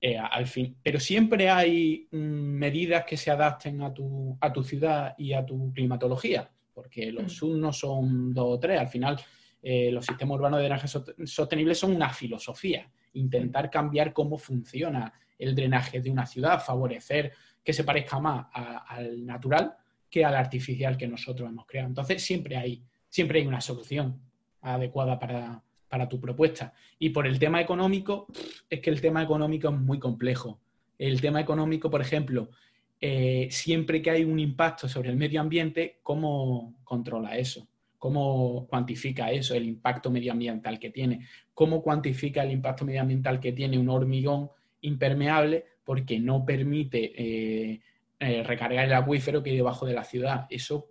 [0.01, 4.63] Eh, al fin, pero siempre hay mm, medidas que se adapten a tu, a tu
[4.63, 7.29] ciudad y a tu climatología, porque los mm.
[7.31, 9.21] sub no son dos o tres, al final
[9.61, 10.87] eh, los sistemas urbanos de drenaje
[11.27, 17.33] sostenible son una filosofía, intentar cambiar cómo funciona el drenaje de una ciudad, favorecer
[17.65, 19.77] que se parezca más al natural
[20.09, 21.89] que al artificial que nosotros hemos creado.
[21.89, 24.21] Entonces, siempre hay, siempre hay una solución
[24.61, 25.63] adecuada para,
[26.09, 26.75] tu propuesta.
[26.99, 28.27] Y por el tema económico,
[28.69, 30.61] es que el tema económico es muy complejo.
[30.99, 32.51] El tema económico, por ejemplo,
[33.01, 37.69] eh, siempre que hay un impacto sobre el medio ambiente, ¿cómo controla eso?
[37.97, 41.27] ¿Cómo cuantifica eso, el impacto medioambiental que tiene?
[41.55, 47.81] ¿Cómo cuantifica el impacto medioambiental que tiene un hormigón impermeable porque no permite eh,
[48.21, 50.47] eh, recargar el acuífero que hay debajo de la ciudad?
[50.51, 50.91] Eso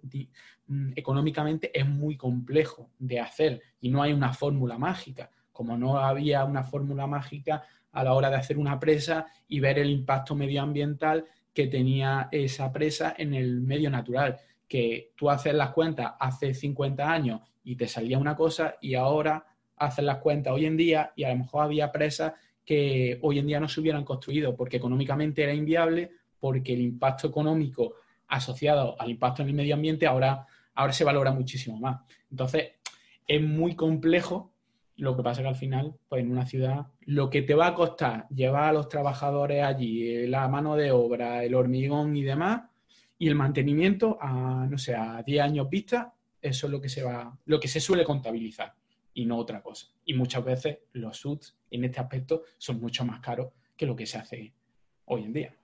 [0.95, 5.29] económicamente es muy complejo de hacer y no hay una fórmula mágica.
[5.51, 9.79] Como no había una fórmula mágica a la hora de hacer una presa y ver
[9.79, 15.71] el impacto medioambiental que tenía esa presa en el medio natural que tú haces las
[15.71, 19.45] cuentas hace 50 años y te salía una cosa y ahora
[19.77, 22.33] haces las cuentas hoy en día y a lo mejor había presas
[22.65, 27.27] que hoy en día no se hubieran construido porque económicamente era inviable, porque el impacto
[27.27, 27.95] económico
[28.27, 30.45] asociado al impacto en el medio ambiente ahora,
[30.77, 32.01] ahora se valora muchísimo más.
[32.29, 32.71] Entonces,
[33.27, 34.53] es muy complejo.
[34.95, 37.75] Lo que pasa que al final, pues en una ciudad, lo que te va a
[37.75, 42.61] costar llevar a los trabajadores allí, la mano de obra, el hormigón y demás,
[43.19, 47.03] y el mantenimiento a, no sé, a 10 años vista, eso es lo que se
[47.03, 48.73] va, lo que se suele contabilizar
[49.13, 49.87] y no otra cosa.
[50.05, 54.05] Y muchas veces los SUDs en este aspecto son mucho más caros que lo que
[54.05, 54.53] se hace
[55.05, 55.55] hoy en día.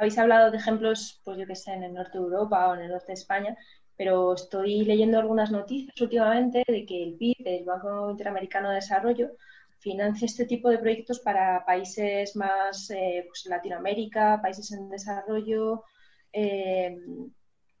[0.00, 2.80] Habéis hablado de ejemplos, pues yo que sé, en el norte de Europa o en
[2.80, 3.54] el norte de España,
[3.98, 9.32] pero estoy leyendo algunas noticias últimamente de que el PIB, el Banco Interamericano de Desarrollo,
[9.78, 15.84] financia este tipo de proyectos para países más, eh, pues Latinoamérica, países en desarrollo,
[16.32, 16.96] eh,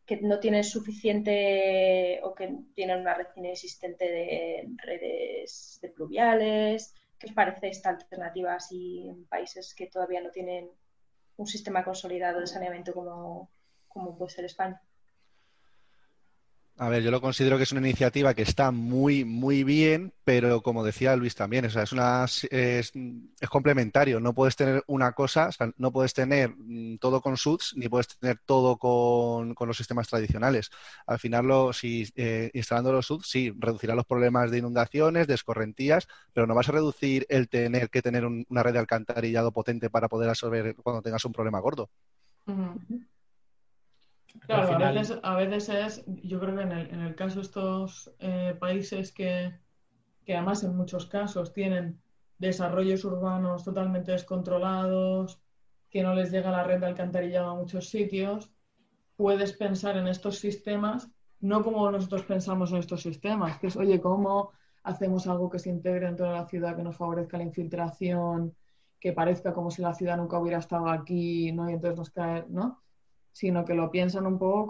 [0.04, 6.92] que no tienen suficiente o que tienen una red inexistente de redes de pluviales.
[7.18, 10.68] ¿Qué os parece esta alternativa así en países que todavía no tienen
[11.40, 13.50] un sistema consolidado de saneamiento como,
[13.88, 14.80] como puede ser España?
[16.82, 20.62] A ver, yo lo considero que es una iniciativa que está muy, muy bien, pero
[20.62, 22.92] como decía Luis también, o sea, es, una, es,
[23.50, 24.18] complementario.
[24.18, 27.90] No puedes tener una cosa, o sea, no puedes tener mm, todo con SUDS ni
[27.90, 30.70] puedes tener todo con, los sistemas tradicionales.
[31.06, 35.34] Al final, lo, si eh, instalando los SUDS, sí, reducirá los problemas de inundaciones, de
[35.34, 39.90] escorrentías, pero no vas a reducir el tener que tener una red de alcantarillado potente
[39.90, 41.90] para poder absorber cuando tengas un problema gordo.
[44.46, 44.76] Claro,
[45.22, 49.52] a, veces, es, yo creo que en el, caso de estos eh, países que,
[50.28, 52.00] además en muchos casos tienen
[52.38, 55.40] desarrollos urbanos totalmente descontrolados,
[55.90, 58.52] que no les llega la red de alcantarillado a muchos sitios,
[59.16, 61.10] puedes pensar en estos sistemas
[61.40, 64.50] no como nosotros pensamos en estos sistemas, que es, oye, ¿cómo
[64.82, 68.54] hacemos algo que se integre dentro de la ciudad, que nos favorezca la infiltración,
[68.98, 71.68] que parezca como si la ciudad nunca hubiera estado aquí, ¿no?
[71.68, 72.82] Y entonces nos cae, ¿no?
[73.32, 74.66] Sino que lo piensan un poco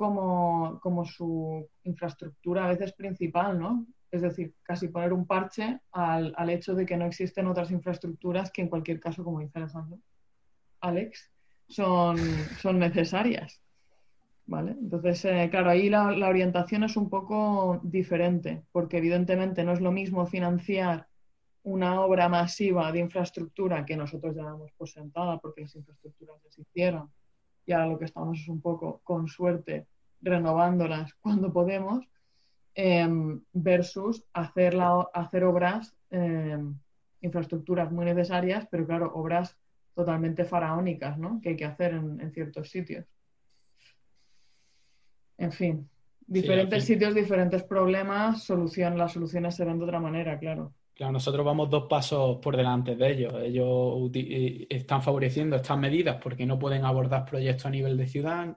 [0.81, 3.87] como, su infraestructura a veces principal, ¿no?
[4.11, 8.63] Es decir, casi poner un parche al, hecho de que no existen otras infraestructuras que
[8.63, 9.99] en cualquier caso, como dice Alejandro,
[10.81, 11.31] Alex,
[11.69, 12.19] son,
[12.59, 13.63] son necesarias.
[14.47, 14.73] ¿Vale?
[14.73, 19.93] Entonces, eh, claro, ahí la, orientación es un poco diferente, porque evidentemente no es lo
[19.93, 21.07] mismo financiar
[21.63, 26.63] una obra masiva de infraestructura que nosotros ya damos por sentada, porque las infraestructuras se
[26.63, 27.13] hicieron,
[27.71, 29.87] y ahora lo que estamos es un poco, con suerte,
[30.21, 32.05] renovándolas cuando podemos,
[32.75, 34.77] em, versus hacer,
[35.14, 36.75] hacer obras, em,
[37.21, 39.57] infraestructuras muy necesarias, pero claro, obras
[39.95, 41.41] totalmente faraónicas, ¿no?
[41.41, 43.07] Que hay que hacer en, ciertos sitios.
[45.39, 45.89] En fin,
[46.27, 50.75] diferentes sitios, diferentes problemas, solución, las soluciones se ven de otra manera, claro.
[51.09, 53.34] Nosotros vamos dos pasos por delante de ellos.
[53.42, 58.55] Ellos eh, están favoreciendo estas medidas porque no pueden abordar proyectos a nivel de ciudad,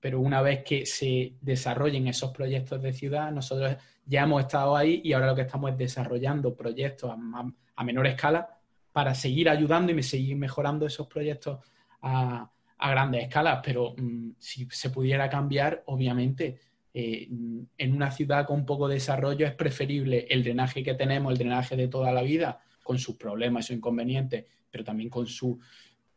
[0.00, 5.00] pero una vez que se desarrollen esos proyectos de ciudad, nosotros ya hemos estado ahí
[5.04, 8.48] y ahora lo que estamos es desarrollando proyectos a, menor escala
[8.90, 11.60] para seguir ayudando y seguir mejorando esos proyectos
[12.02, 13.60] a, grandes escalas.
[13.62, 16.58] Pero mm, si se pudiera cambiar, obviamente
[16.98, 17.28] eh,
[17.76, 21.88] en una ciudad con poco desarrollo es preferible el drenaje que tenemos, el drenaje de
[21.88, 25.60] toda la vida, con sus problemas y sus inconvenientes, pero también con su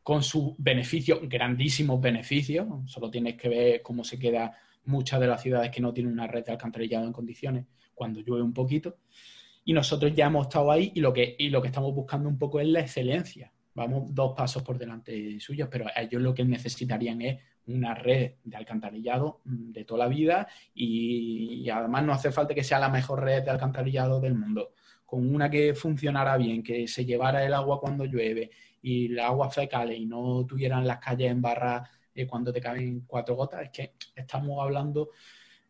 [0.01, 2.65] con sus beneficios, grandísimos beneficios.
[2.86, 4.55] Solo tienes que ver cómo se queda
[4.86, 8.43] muchas de las ciudades que no tienen una red de alcantarillado en condiciones cuando llueve
[8.43, 8.99] un poquito.
[9.65, 12.38] Y nosotros ya hemos estado ahí y lo que, y lo que estamos buscando un
[12.38, 13.51] poco es la excelencia.
[13.74, 18.57] Vamos dos pasos por delante suyos, pero ellos lo que necesitarían es una red de
[18.57, 23.24] alcantarillado mm, de toda la vida y, además no hace falta que sea la mejor
[23.24, 24.74] red de alcantarillado del mundo.
[25.05, 28.51] Con una que funcionara bien, que se llevara el agua cuando llueve
[28.82, 33.01] y el agua fecal y no tuvieran las calles en barra eh, cuando te caen
[33.07, 35.09] cuatro gotas, es que estamos hablando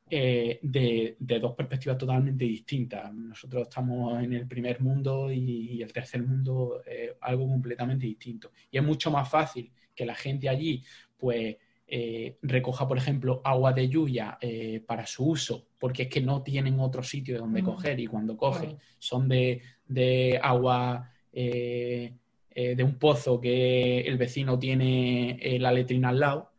[0.10, 3.14] eh, de, dos perspectivas totalmente distintas.
[3.14, 8.51] Nosotros estamos en el primer mundo y, el tercer mundo es algo completamente distinto.
[8.72, 10.84] Y es mucho más fácil que la gente allí,
[11.18, 11.57] pues,
[11.88, 16.43] eh, recoja, por ejemplo, agua de lluvia eh, para su uso, porque es que no
[16.43, 22.14] tienen otro sitio de donde coger y cuando cogen son de, agua eh,
[22.53, 26.51] de un pozo que el vecino tiene la letrina al lado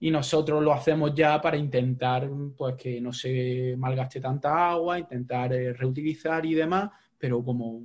[0.00, 5.50] y nosotros lo hacemos ya para intentar pues que no se malgaste tanta agua, intentar
[5.50, 7.82] reutilizar y demás, pero como,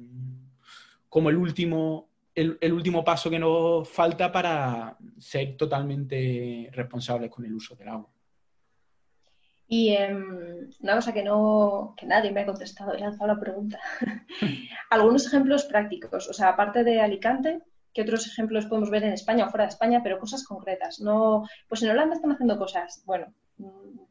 [1.09, 7.53] como el último el, último paso que nos falta para ser totalmente responsables con el
[7.53, 8.09] uso del agua.
[9.68, 13.80] Y em, una cosa que no que nadie me ha contestado, he lanzado la pregunta.
[14.91, 17.61] Algunos ejemplos prácticos, o sea, aparte de Alicante,
[17.96, 21.00] ¿qué otros ejemplos podemos ver en España o fuera de España, pero cosas concretas?
[21.00, 23.34] No, pues en Holanda están haciendo cosas, bueno,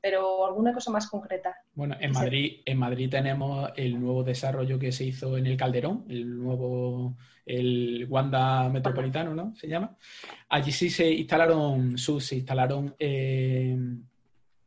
[0.01, 1.55] pero alguna cosa más concreta.
[1.75, 6.07] Bueno, en Madrid, en Madrid tenemos el nuevo desarrollo que se hizo en el Calderón,
[6.09, 7.15] el nuevo,
[7.45, 9.55] el Wanda Metropolitano, ¿no?
[9.55, 9.95] Se llama.
[10.49, 13.77] Allí sí se instalaron, se instalaron eh,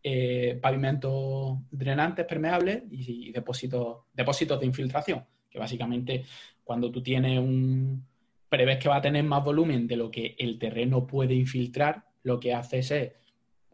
[0.03, 6.23] eh, pavimentos drenantes permeables y, depósitos, depósitos de infiltración, que básicamente
[6.63, 8.06] cuando tú tienes un
[8.49, 12.39] prevés que va a tener más volumen de lo que el terreno puede infiltrar, lo
[12.39, 13.11] que haces es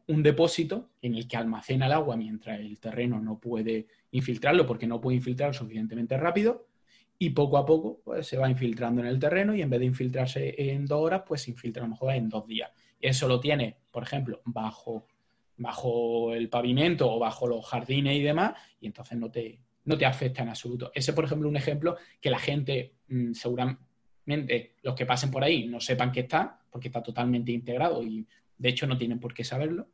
[0.08, 4.88] un depósito en el que almacena el agua mientras el terreno no puede infiltrarlo porque
[4.88, 6.68] no puede infiltrar suficientemente rápido
[7.18, 9.86] y poco a poco pues, se va infiltrando en el terreno y en vez de
[9.86, 12.70] infiltrarse en dos horas, pues se infiltra a lo mejor en dos días.
[13.00, 15.08] Eso lo tiene, por ejemplo, bajo,
[15.58, 20.06] bajo el pavimento o bajo los jardines y demás, y entonces no te, no te
[20.06, 20.92] afecta en absoluto.
[20.94, 23.82] Ese, por ejemplo, un ejemplo que la gente, mm, seguramente,
[24.26, 28.26] los que pasen por ahí no sepan que está, porque está totalmente integrado y
[28.64, 29.90] de hecho, no tienen por qué saberlo,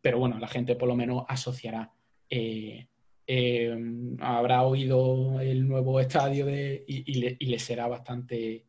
[0.00, 1.92] pero bueno, la gente por lo menos asociará.
[2.30, 2.86] Eh,
[3.26, 3.76] eh,
[4.20, 8.64] habrá oído el nuevo estadio de, y, le, será bastante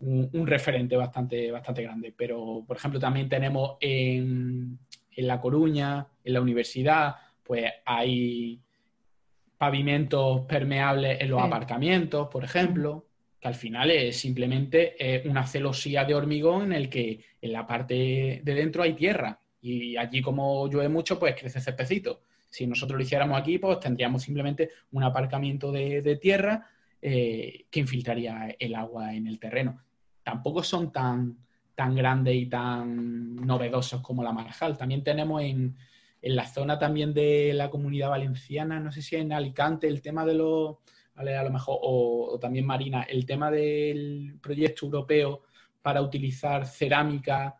[0.00, 2.12] un, referente bastante, bastante grande.
[2.14, 4.78] Pero, por ejemplo, también tenemos en,
[5.10, 8.60] en La Coruña, en la universidad, pues hay
[9.56, 13.06] pavimentos permeables en los aparcamientos, por ejemplo,
[13.42, 18.40] que al final es simplemente una celosía de hormigón en el que en la parte
[18.40, 22.22] de dentro hay tierra y allí como llueve mucho, pues crece cepecito.
[22.48, 26.68] Si nosotros lo hiciéramos aquí, pues tendríamos simplemente un aparcamiento de, tierra
[27.00, 29.82] eh, que infiltraría el agua en el terreno.
[30.22, 31.36] Tampoco son tan,
[31.74, 34.78] tan grandes y tan novedosos como la Marjal.
[34.78, 35.76] También tenemos en,
[36.20, 40.34] la zona también de la comunidad valenciana, no sé si en Alicante, el tema de
[40.34, 40.76] los,
[41.14, 45.42] a lo mejor, o, también Marina, el tema del proyecto europeo
[45.80, 47.56] para utilizar cerámica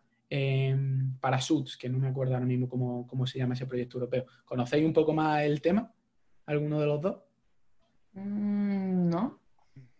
[1.20, 4.24] para SUTS, que no me acuerdo ahora mismo cómo, se llama ese proyecto europeo.
[4.46, 5.92] ¿Conocéis un poco más el tema?
[6.46, 7.16] ¿Alguno de los dos?
[8.14, 9.38] Mm, no.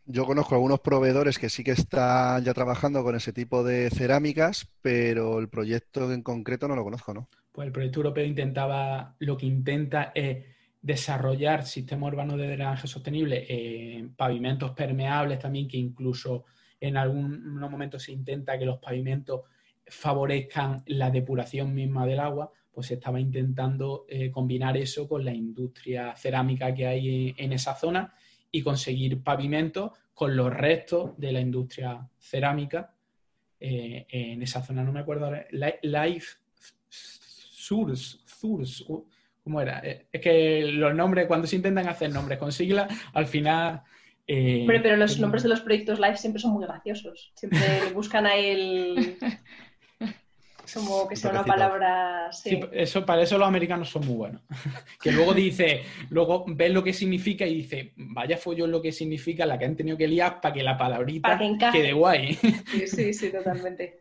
[0.06, 4.68] Yo conozco algunos proveedores que sí que están ya trabajando con ese tipo de cerámicas,
[4.80, 7.28] pero el proyecto en concreto no lo conozco, ¿no?
[7.52, 10.46] Pues el proyecto europeo intentaba, lo que intenta es
[10.82, 16.44] desarrollar sistemas urbanos de drenaje sostenible, pavimentos permeables también, que incluso
[16.80, 19.42] en algunos momentos se intenta que los pavimentos
[19.86, 25.32] favorezcan la depuración misma del agua, pues se estaba intentando eh, combinar eso con la
[25.32, 28.14] industria cerámica que hay en, esa zona
[28.50, 32.94] y conseguir pavimentos con los restos de la industria cerámica
[33.60, 34.82] eh, en esa zona.
[34.82, 35.30] No me acuerdo.
[35.82, 36.36] Life
[36.88, 38.84] Source, Source,
[39.44, 39.80] ¿cómo era?
[39.84, 43.82] Eh, es que los nombres, cuando se intentan hacer nombres con siglas, al final...
[44.26, 47.32] pero los nombres de los proyectos Life siempre son muy graciosos.
[47.34, 47.60] Siempre
[47.94, 49.18] buscan a el
[50.74, 52.30] como que sea una palabra.
[52.32, 52.60] Sí.
[52.72, 54.42] eso, para eso los americanos son muy buenos.
[55.02, 59.46] que luego dice, luego ves lo que significa y dice, vaya follón lo que significa
[59.46, 61.38] la que han tenido que liar para que la palabrita
[61.72, 62.34] quede guay.
[62.34, 64.00] sí, sí, sí, totalmente.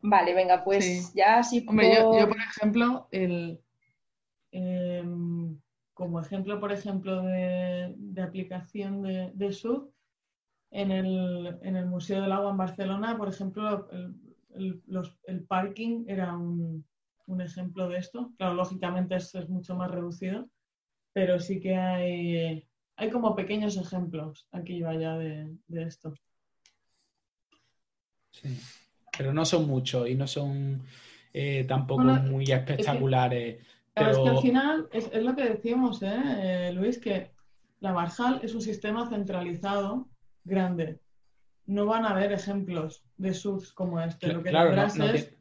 [0.00, 1.64] Vale, venga, pues ya sí.
[1.66, 3.60] Hombre, yo, por ejemplo, el,
[4.52, 5.58] em,
[5.94, 9.88] como ejemplo, por ejemplo, de, aplicación de, de SUD,
[10.70, 13.88] en el, en el Museo del Agua en Barcelona, por ejemplo,
[14.54, 14.82] el,
[15.24, 16.84] el, parking era un,
[17.40, 18.32] ejemplo de esto.
[18.36, 20.48] Claro, lógicamente es, es, mucho más reducido,
[21.12, 26.14] pero sí que hay, hay como pequeños ejemplos aquí vaya de, de esto.
[28.30, 28.58] Sí,
[29.16, 30.82] pero no son muchos y no son
[31.32, 33.64] eh, tampoco muy espectaculares.
[33.98, 34.10] Pero...
[34.10, 36.20] es que al final es, lo que decíamos, ¿eh?
[36.68, 36.72] ¿eh?
[36.72, 37.32] Luis, que
[37.80, 40.08] la Marjal es un sistema centralizado
[40.44, 41.00] grande
[41.68, 44.32] no van a haber ejemplos de subs como este.
[44.32, 45.34] Lo que tendrás es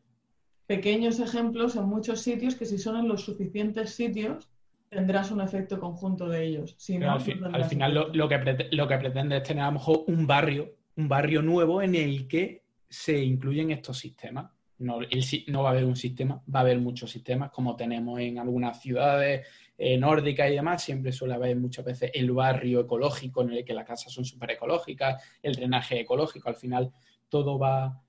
[0.67, 4.49] pequeños ejemplos en muchos sitios que si son en los suficientes sitios
[4.89, 6.75] tendrás un efecto conjunto de ellos.
[6.77, 10.75] Si al, final lo, que lo que pretende es tener a lo mejor un barrio,
[10.97, 14.51] un barrio nuevo en el que se incluyen estos sistemas.
[14.79, 18.79] No, va a haber un sistema, va a haber muchos sistemas como tenemos en algunas
[18.79, 23.65] ciudades eh, nórdica y demás, siempre suele haber muchas veces el barrio ecológico en el
[23.65, 26.91] que las casas son súper ecológicas, el drenaje ecológico, al final
[27.27, 27.99] todo va,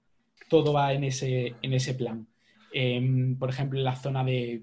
[0.48, 2.26] todo va en, ese, en ese plan.
[2.72, 4.60] Em, por ejemplo, en la zona de,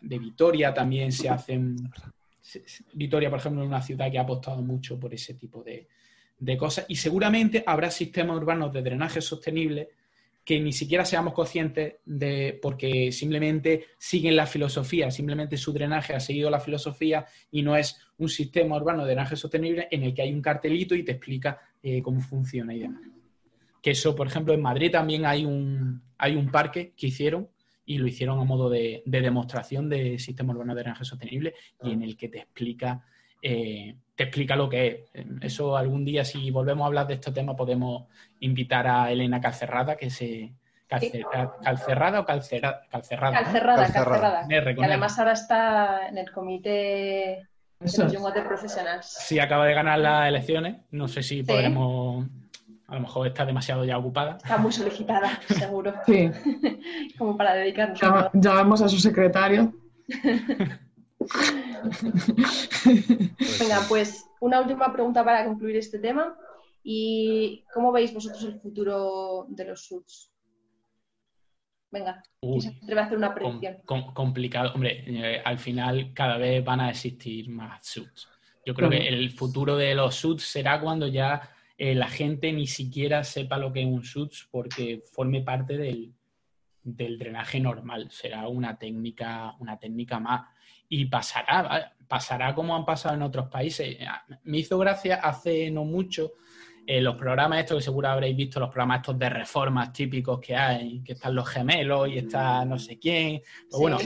[0.00, 1.76] de Vitoria también se hacen...
[2.94, 5.86] Vitoria, por ejemplo, es una ciudad que ha apostado mucho por ese tipo de,
[6.38, 9.90] de cosas y seguramente habrá sistemas urbanos de drenaje sostenible
[10.48, 16.20] que ni siquiera seamos conscientes de, porque simplemente siguen la filosofía, simplemente su drenaje ha
[16.20, 20.22] seguido la filosofía y no es un sistema urbano de drenaje sostenible en el que
[20.22, 23.02] hay un cartelito y te explica eh, cómo funciona y demás.
[23.82, 27.50] Que eso, por ejemplo, en Madrid también hay un, hay un parque que hicieron
[27.84, 32.02] y lo hicieron a modo de, demostración de sistema urbano de drenaje sostenible y en
[32.02, 33.04] el que te explica
[33.42, 35.24] eh, te explica lo que es.
[35.42, 38.06] Eso algún día, si volvemos a hablar de este tema, podemos
[38.40, 40.52] invitar a Elena Calcerrada, que se...
[40.88, 42.80] ¿Calcerrada o calcerada?
[42.90, 44.46] Calcerrada, calcerrada.
[44.48, 47.46] Y además ahora está en el comité
[47.78, 49.06] de los de profesionales.
[49.06, 50.78] Sí, acaba de ganar las elecciones.
[50.90, 52.26] No sé si podremos...
[52.88, 54.38] A lo mejor está demasiado ya ocupada.
[54.38, 55.92] Está muy solicitada, seguro.
[56.06, 56.30] Sí.
[57.18, 58.00] Como para dedicarnos.
[58.32, 59.74] Ya, vemos a su secretario.
[63.60, 66.36] Venga, pues una última pregunta para concluir este tema.
[66.82, 70.32] ¿Y cómo veis vosotros el futuro de los suits?
[71.90, 73.78] Venga, te voy a hacer una predicción.
[74.14, 74.74] complicado.
[74.74, 78.28] Hombre, eh, al final cada vez van a existir más suits.
[78.64, 82.66] Yo creo que el futuro de los suits será cuando ya eh, la gente ni
[82.66, 86.12] siquiera sepa lo que es un suits porque forme parte del,
[86.82, 88.10] del drenaje normal.
[88.10, 90.48] Será una técnica, una técnica más
[90.88, 93.96] y pasará, pasará como han pasado en otros países.
[94.44, 96.32] Me hizo gracia hace no mucho
[96.86, 100.56] eh, los programas estos que seguro habréis visto, los programas estos de reformas típicos que
[100.56, 103.42] hay, que están los gemelos y está no sé quién.
[103.70, 103.98] Pues bueno,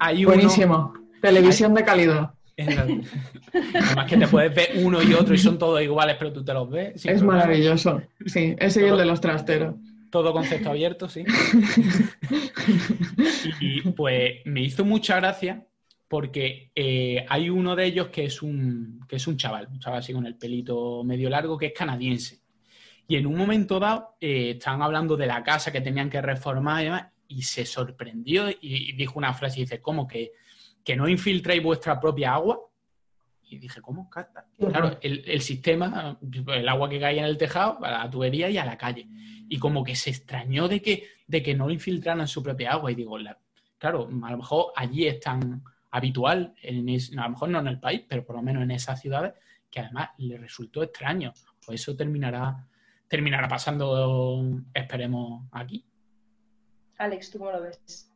[0.00, 0.94] Hay, Buenísimo.
[1.20, 2.32] Televisión de calidad.
[2.56, 6.54] Además que te puedes ver uno y otro y son todos iguales, pero tú te
[6.54, 7.04] los ves.
[7.04, 8.00] Es maravilloso.
[8.24, 9.74] Sí, ese es el de los trasteros.
[10.10, 11.24] Todo concepto abierto, sí.
[13.60, 15.66] y pues me hizo mucha gracia
[16.12, 20.00] porque eh, hay uno de ellos que es, un, que es un chaval, un chaval
[20.00, 22.42] así con el pelito medio largo, que es canadiense.
[23.08, 26.82] Y en un momento dado eh, estaban hablando de la casa que tenían que reformar
[26.82, 30.32] y demás, y se sorprendió y, dijo una frase, y dice, ¿cómo que,
[30.84, 32.60] que no infiltráis vuestra propia agua?
[33.48, 34.10] Y dije, ¿cómo?
[34.10, 38.66] Claro, el, sistema, el agua que cae en el tejado, a la tubería y a
[38.66, 39.08] la calle.
[39.48, 42.92] Y como que se extrañó de que, de que no infiltraran su propia agua.
[42.92, 43.16] Y digo,
[43.78, 45.62] claro, a lo mejor allí están
[45.92, 49.00] habitual, en a lo mejor no en el país, pero por lo menos en esas
[49.00, 49.34] ciudades,
[49.70, 51.32] que además le resultó extraño.
[51.64, 52.66] Pues eso terminará,
[53.06, 54.42] terminará pasando,
[54.74, 55.84] esperemos, aquí.
[56.98, 58.11] Alex, ¿tú cómo lo ves?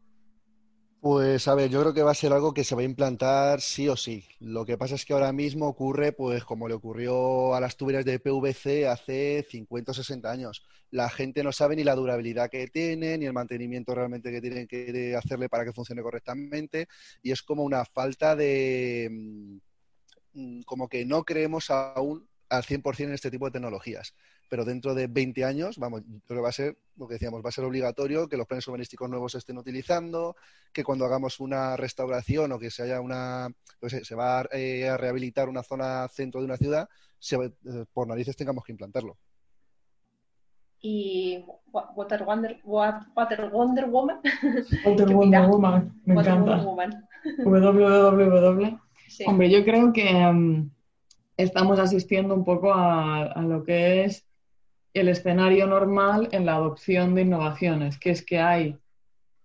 [1.09, 3.61] Pues a ver, yo creo que va a ser algo que se va a implantar
[3.61, 4.25] sí o sí.
[4.41, 8.05] Lo que pasa es que ahora mismo ocurre, pues como le ocurrió a las tuberías
[8.05, 10.67] de PVC hace 50 o 60 años.
[10.91, 14.67] La gente no sabe ni la durabilidad que tiene, ni el mantenimiento realmente que tienen
[14.67, 16.89] que hacerle para que funcione correctamente.
[17.23, 19.09] Y es como una falta de...
[20.33, 24.13] Mm, como que no creemos aún al 100% en este tipo de tecnologías
[24.49, 27.49] pero dentro de 20 años, vamos, creo que va a ser lo que decíamos, va
[27.49, 30.37] a ser obligatorio que los planes urbanísticos nuevos se estén utilizando,
[30.73, 33.49] que cuando hagamos una restauración o que se haya una,
[33.81, 36.89] se va eh, a, rehabilitar una zona centro de una ciudad,
[37.33, 37.51] eh,
[37.93, 39.17] por narices tengamos que implantarlo.
[40.81, 44.21] Y Water Wonder, Water Wonder Woman.
[44.85, 46.65] Water Wonder Woman, me encanta.
[47.45, 48.79] www.
[49.27, 50.71] Hombre, yo creo que mm,
[51.37, 54.26] estamos asistiendo un poco a, lo que es
[55.01, 58.79] el escenario normal en la adopción de innovaciones, que es que hay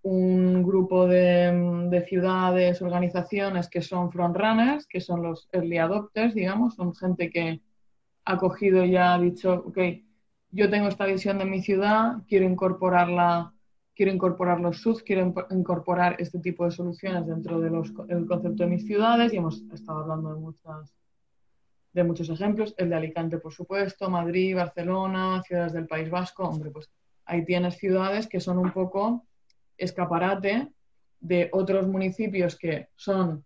[0.04, 6.96] un grupo de, ciudades, organizaciones que son frontrunners, que son los early adopters, digamos, son
[6.96, 7.62] gente que
[8.26, 9.78] ha cogido y ha dicho, ok,
[10.52, 13.54] yo tengo esta visión de mi ciudad, quiero incorporarla,
[13.94, 18.86] quiero incorporar los SUS, quiero incorporar este tipo de soluciones dentro del concepto de mis
[18.86, 21.01] ciudades y hemos estado hablando de muchas
[21.94, 26.72] de muchos ejemplos, el de Alicante, por supuesto, Madrid, Barcelona, ciudades del País Vasco, hombre,
[26.72, 26.90] pues
[27.26, 29.26] ahí tienes ciudades que son un poco
[29.78, 30.70] escaparate
[31.20, 33.46] de otros municipios que son,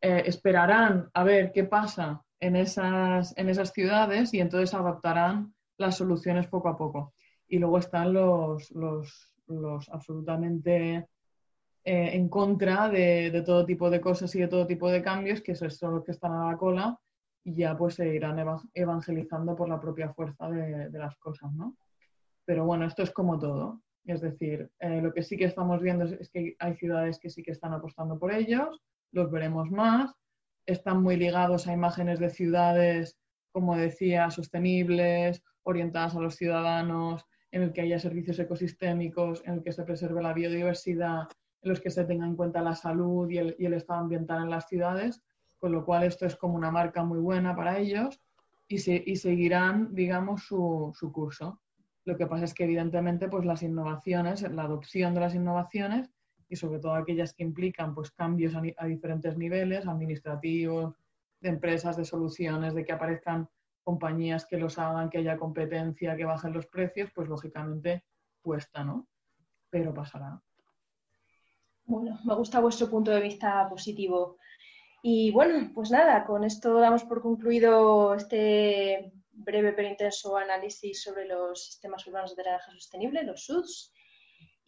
[0.00, 5.96] eh, esperarán a ver qué pasa en esas, en esas ciudades y entonces adaptarán las
[5.96, 7.12] soluciones poco a poco.
[7.48, 11.08] Y luego están los, los, los absolutamente
[11.84, 15.40] eh, en contra de, de, todo tipo de cosas y de todo tipo de cambios,
[15.40, 16.98] que son los que están a la cola
[17.48, 18.38] y ya pues se irán
[18.74, 21.76] evangelizando por la propia fuerza de, las cosas, ¿no?
[22.44, 23.80] Pero bueno, esto es como todo.
[24.04, 27.42] Es decir, eh, lo que sí que estamos viendo es, que hay ciudades que sí
[27.42, 28.82] que están apostando por ellos,
[29.12, 30.12] los veremos más,
[30.66, 33.18] están muy ligados a imágenes de ciudades,
[33.50, 39.62] como decía, sostenibles, orientadas a los ciudadanos, en el que haya servicios ecosistémicos, en el
[39.62, 41.28] que se preserve la biodiversidad,
[41.62, 44.42] en los que se tenga en cuenta la salud y el, y el estado ambiental
[44.42, 45.22] en las ciudades
[45.58, 48.20] con lo cual esto es como una marca muy buena para ellos
[48.68, 51.60] y, seguirán, digamos, su, curso.
[52.04, 56.10] Lo que pasa es que evidentemente pues las innovaciones, la adopción de las innovaciones
[56.48, 60.94] y sobre todo aquellas que implican pues cambios a, diferentes niveles, administrativos,
[61.40, 63.48] de empresas, de soluciones, de que aparezcan
[63.82, 68.04] compañías que los hagan, que haya competencia, que bajen los precios, pues lógicamente
[68.42, 69.08] cuesta, ¿no?
[69.70, 70.40] Pero pasará.
[71.84, 74.36] Bueno, me gusta vuestro punto de vista positivo.
[75.02, 81.26] Y bueno, pues nada, con esto damos por concluido este breve pero intenso análisis sobre
[81.26, 83.92] los sistemas urbanos de drenaje sostenible, los SUDS,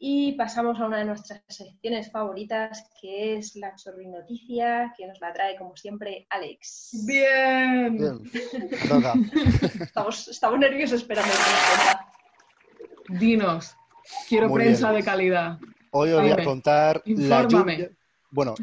[0.02, 3.74] y pasamos a una de nuestras secciones favoritas, que es la
[4.06, 7.04] noticia que nos la trae, como siempre, Alex.
[7.06, 7.98] ¡Bien!
[9.80, 11.30] estamos, estamos, nerviosos esperando
[13.08, 13.76] Dinos,
[14.26, 15.58] quiero prensa de calidad.
[15.90, 17.90] Hoy os voy a contar la lluvia...
[18.30, 18.54] Bueno,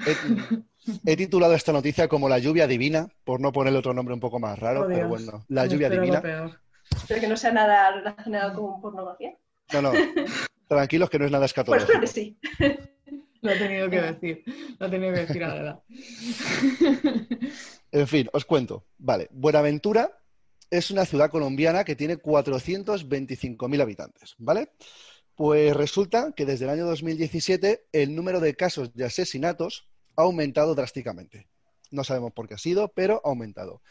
[1.05, 4.39] He titulado esta noticia como la lluvia divina, por no ponerle otro nombre un poco
[4.39, 6.21] más raro, oh, pero bueno, la lluvia divina.
[6.95, 9.37] Espero que no sea nada relacionado con pornografía.
[9.73, 9.91] No, no,
[10.67, 11.99] tranquilos que no es nada escatológico.
[11.99, 12.37] Pues claro sí.
[13.41, 14.43] Lo he tenido que decir,
[14.79, 15.83] lo he tenido que decir a la edad.
[17.91, 18.85] En fin, os cuento.
[18.97, 20.19] Vale, Buenaventura
[20.69, 24.71] es una ciudad colombiana que tiene 425.000 habitantes, ¿vale?
[25.35, 30.75] Pues resulta que desde el año 2017 el número de casos de asesinatos ha aumentado
[30.75, 31.47] drásticamente.
[31.91, 33.81] No sabemos por qué ha sido, pero ha aumentado.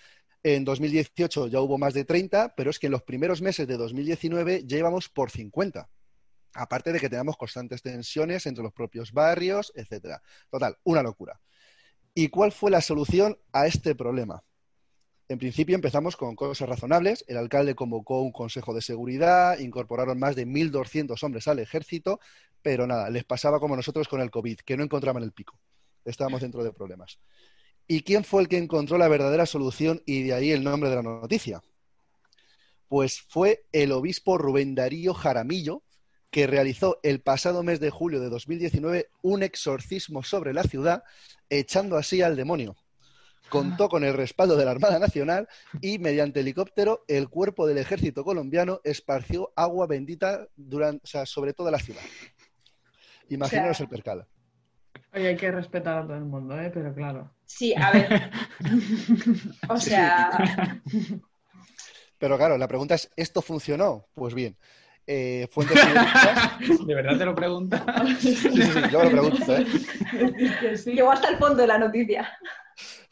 [0.43, 3.77] En 2018 ya hubo más de 30, pero es que en los primeros meses de
[3.77, 5.89] 2019 ya íbamos por 50.
[6.55, 10.23] Aparte de que tenemos constantes tensiones entre los propios barrios, etcétera.
[10.51, 11.41] Total, una locura.
[12.15, 14.43] ¿Y cuál fue la solución a este problema?
[15.29, 17.25] En principio empezamos con cosas razonables.
[17.29, 22.21] El alcalde convocó un consejo de seguridad, incorporaron más de 1.200 hombres al ejército,
[22.63, 25.59] pero nada, les pasaba como nosotros con el COVID, que no encontraban el pico.
[26.07, 27.19] Estábamos dentro de problemas.
[27.89, 30.97] ¿Y quién fue el que encontró la verdadera solución y de ahí el nombre de
[30.97, 31.63] la noticia?
[32.89, 35.83] Pues fue el obispo Rubén Darío Jaramillo,
[36.31, 41.03] que realizó el pasado mes de julio de 2019 un exorcismo sobre la ciudad,
[41.49, 42.77] echando así al demonio.
[43.49, 45.49] Contó con el respaldo de la Armada Nacional
[45.81, 51.79] y mediante helicóptero el cuerpo del ejército colombiano esparció agua bendita durante, sobre toda la
[51.79, 52.03] ciudad.
[53.29, 54.27] Imaginaos el percal.
[55.15, 56.71] Oye, hay que respetar a todo el mundo, ¿eh?
[56.73, 57.31] pero claro.
[57.47, 58.31] Sí, a ver.
[59.69, 60.81] o sea.
[62.19, 64.07] Pero claro, la pregunta es: ¿esto funcionó?
[64.15, 64.57] Pues bien.
[65.09, 65.79] Eh, fuentes
[66.87, 67.83] ¿De verdad te lo preguntas?
[68.19, 69.57] Sí, sí, sí, yo lo pregunto.
[69.57, 69.67] ¿eh?
[70.87, 72.29] Llegó hasta el fondo de la noticia.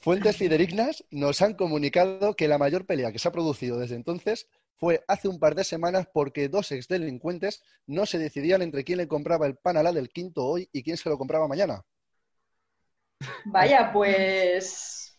[0.04, 4.50] Fuentes fidedignas nos han comunicado que la mayor pelea que se ha producido desde entonces
[4.76, 9.08] fue hace un par de semanas porque dos exdelincuentes no se decidían entre quién le
[9.08, 11.86] compraba el pan a la del quinto hoy y quién se lo compraba mañana.
[13.46, 15.16] Vaya, pues.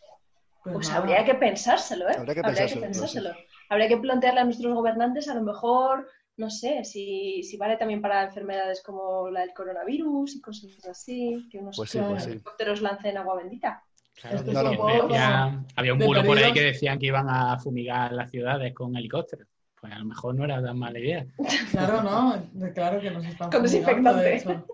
[0.63, 2.17] Pues, Pues habría que pensárselo, ¿eh?
[2.19, 3.31] Habría que Habría que pensárselo.
[3.69, 6.07] Habría que plantearle a nuestros gobernantes, a lo mejor,
[6.38, 11.47] no sé, si, si vale también para enfermedades como la del coronavirus y cosas así,
[11.49, 12.29] que unos Pues sí, pues sí.
[12.29, 13.83] helicópteros lancen agua bendita.
[14.22, 17.07] Claro, Esto es un que poco ya había un bulo por ahí que decían que
[17.07, 19.47] iban a fumigar las ciudades con helicópteros.
[19.80, 21.26] Pues a lo mejor no era tan mala idea.
[21.72, 22.41] Claro, ¿no?
[22.74, 24.36] Claro que nos están Con fumigando, de desinfectante.
[24.36, 24.68] hecho.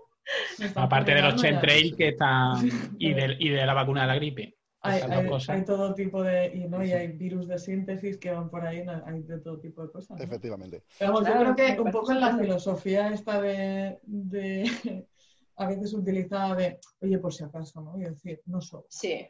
[0.58, 2.68] Nos están Aparte de los chemtrails que están
[2.98, 4.56] y de, y de la vacuna de la gripe.
[4.84, 5.00] Hay,
[5.64, 6.52] todo tipo de.
[6.54, 6.84] Y, ¿no?
[6.84, 9.00] y hay virus de síntesis que van por ahí, ¿no?
[9.06, 10.18] hay de todo tipo de cosas.
[10.18, 10.24] ¿no?
[10.24, 10.82] Efectivamente.
[10.98, 15.06] Pero vamos, Claro, yo creo que un poco en la filosofía esta de, de
[15.62, 17.96] a veces utilizada de, oye, por si acaso, ¿no?
[17.98, 19.26] Y decir, no solo, Sí.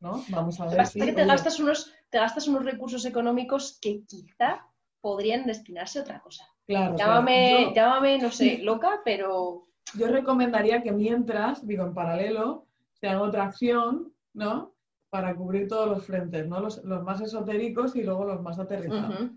[0.00, 0.22] ¿no?
[0.30, 4.02] Vamos a ver si, que te oye, gastas, unos, te gastas unos recursos económicos que
[4.04, 4.66] quizá
[5.00, 6.44] podrían destinarse a otra cosa.
[6.66, 7.10] claro, claro.
[7.12, 13.08] Llámame, Yo- llámame, no sé, loca, pero yo recomendaría que mientras, digo, en paralelo, se
[13.08, 14.74] haga otra acción, ¿no?
[15.10, 16.60] Para cubrir todos los frentes, ¿no?
[16.60, 19.30] Los, los más esotéricos y luego los más aterrizados.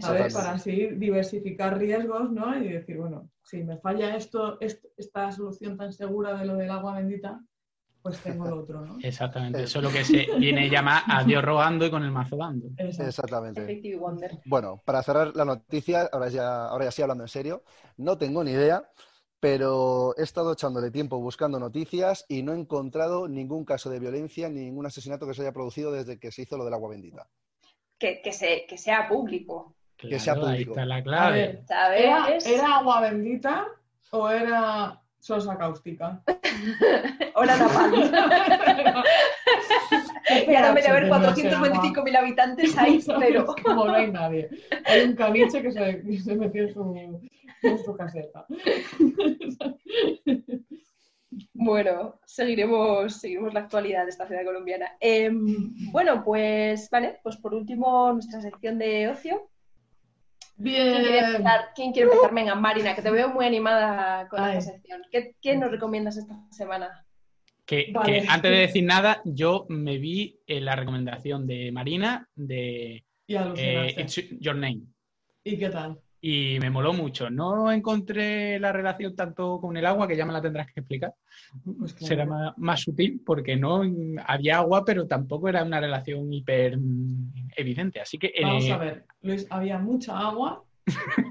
[0.00, 2.56] Para así diversificar riesgos, ¿no?
[2.56, 6.70] Y decir, bueno, si me falla esto, est- esta solución tan segura de lo del
[6.70, 7.40] agua bendita,
[8.00, 8.98] pues tengo lo otro, ¿no?
[9.02, 9.62] Exactamente.
[9.62, 12.68] Eso es lo que se viene llamar a Dios rogando y con el mazo dando.
[12.78, 13.04] Exacto.
[13.06, 13.82] Exactamente.
[14.46, 17.62] Bueno, para cerrar la noticia, ahora ya, ahora ya sí hablando en serio,
[17.98, 18.88] no tengo ni idea,
[19.38, 24.48] pero he estado echándole tiempo buscando noticias y no he encontrado ningún caso de violencia
[24.48, 27.28] ni ningún asesinato que se haya producido desde que se hizo lo del agua bendita.
[27.98, 29.76] Que, que, se, que sea público,
[30.08, 30.72] Que sea Claro, ahí público.
[30.72, 31.62] está la A clave.
[31.96, 33.66] ¿era, ¿era agua bendita
[34.10, 36.22] o era sosa cáustica?
[37.34, 37.94] Hora Napalm.
[40.46, 41.68] Y ahora haber Tendría que ser agua.
[41.82, 43.54] 425.000 habitantes, hay cero.
[43.62, 44.48] Como no hay nadie.
[44.86, 47.20] Hay un caniche que se, que se metió en su,
[47.62, 48.46] en su caseta.
[51.54, 54.96] Bueno, seguiremos, seguiremos la actualidad de esta ciudad colombiana.
[55.00, 59.48] Em, bueno, pues vale, pues por último nuestra sección de ocio.
[60.62, 61.24] ¿Quién quiere Bien.
[61.24, 61.60] empezar?
[61.74, 62.34] ¿Quién quiere empezar?
[62.34, 64.58] Venga, Marina, que te veo muy animada con Ay.
[64.58, 65.02] esta sección.
[65.10, 67.04] ¿Qué, qué nos recomiendas esta semana?
[67.64, 68.22] Que, Vale.
[68.22, 73.36] que antes de decir nada, yo me vi en la recomendación de Marina de Y
[73.36, 73.94] eh.
[73.98, 74.82] It's Your Name.
[75.44, 75.98] ¿Y qué tal?
[76.24, 77.30] Y me moló mucho.
[77.30, 81.12] No encontré la relación tanto con el agua, que ya me la tendrás que explicar.
[81.64, 82.06] Pues claro.
[82.06, 83.82] Será más, más sutil porque no
[84.24, 88.00] había agua, pero tampoco era una relación hiper mm, evidente.
[88.00, 90.62] Así que eh, Vamos a ver, Luis, había mucha agua.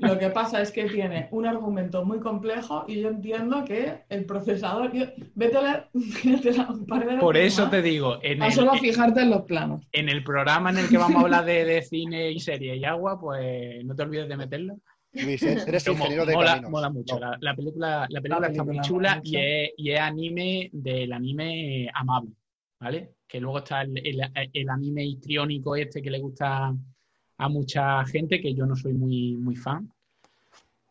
[0.01, 4.25] Lo que pasa es que tiene un argumento muy complejo y yo entiendo que el
[4.25, 4.91] procesador.
[4.93, 5.87] yo- vete a leer
[6.69, 9.41] un par de por eso más, te digo, en a el, solo fijarte en los
[9.43, 9.85] planos.
[9.91, 12.85] en el programa en el que vamos a hablar de, de cine y serie y
[12.85, 14.77] agua, pues no te olvides de meterlo.
[15.13, 16.71] Luis, eres Pero ingeniero de mola, caminos.
[16.71, 17.15] mola mucho.
[17.15, 17.19] No.
[17.19, 22.31] La, la película, la película está muy chula es, y es anime del anime amable,
[22.79, 23.11] ¿vale?
[23.27, 24.21] Que luego está el, el-
[24.53, 26.73] el anime histriónico este que le gusta
[27.43, 29.91] a mucha gente, que yo no soy muy, muy fan.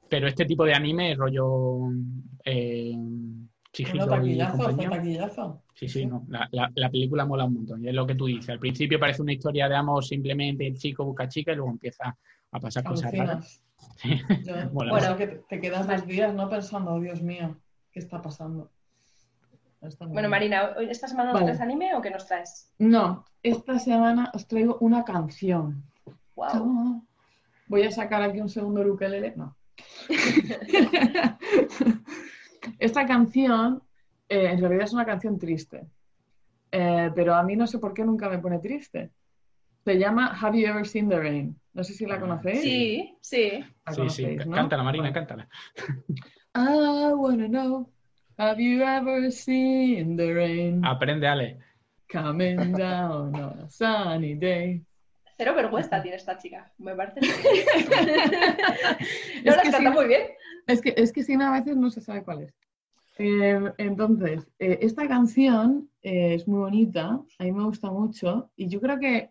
[0.09, 1.91] Pero este tipo de anime, rollo
[2.45, 2.93] eh,
[3.73, 3.95] Chihiro
[4.27, 4.37] y
[4.89, 5.63] taquillazo.
[5.75, 6.27] Sí, sí, no.
[6.29, 7.85] La, la- la película mola un montón.
[7.85, 8.51] Y es lo que tú dices.
[8.51, 12.17] Al principio parece una historia de amor, simplemente el chico busca chica y luego empieza
[12.51, 13.63] a pasar cosas raras.
[14.03, 14.45] Alucinas.
[14.47, 14.91] Yo- Mola.
[14.91, 17.57] bueno, que te- te quedas dos días no pensando, oh, Dios mío,
[17.93, 18.71] ¿qué está pasando?
[20.09, 22.71] bueno, Marina, ¿esta semana nos traes anime o qué nos traes?
[22.79, 25.85] No, esta semana os traigo una canción.
[26.41, 27.03] Wow.
[27.69, 29.35] Voy a sacar aquí un segundo ukelele.
[29.37, 29.57] No.
[32.79, 33.83] esta canción
[34.29, 35.87] eh, en realidad es una canción triste.
[36.73, 39.11] Eh, pero a mí no sé por qué nunca me pone triste.
[39.85, 41.61] Se llama Have You Ever Seen the Rain?
[41.73, 42.63] No sé si la conocéis.
[42.63, 43.65] Sí, sí.
[43.91, 44.37] sí, sí.
[44.37, 45.49] Cántala, Marina, cántala.
[46.55, 47.89] I wanna know,
[48.39, 50.85] have you ever seen the rain?
[50.85, 51.59] Aprende, Ale.
[52.09, 54.83] Coming down on a sunny day.
[55.41, 57.21] Cero vergüenza tiene esta chica, me parece.
[59.43, 60.25] no, la canta muy bien.
[60.67, 62.55] Es que, es que si no, a veces no se sabe cuál es.
[63.17, 68.69] Eh, entonces, eh, esta canción eh, es muy bonita, a mí me gusta mucho y
[68.69, 69.31] yo creo que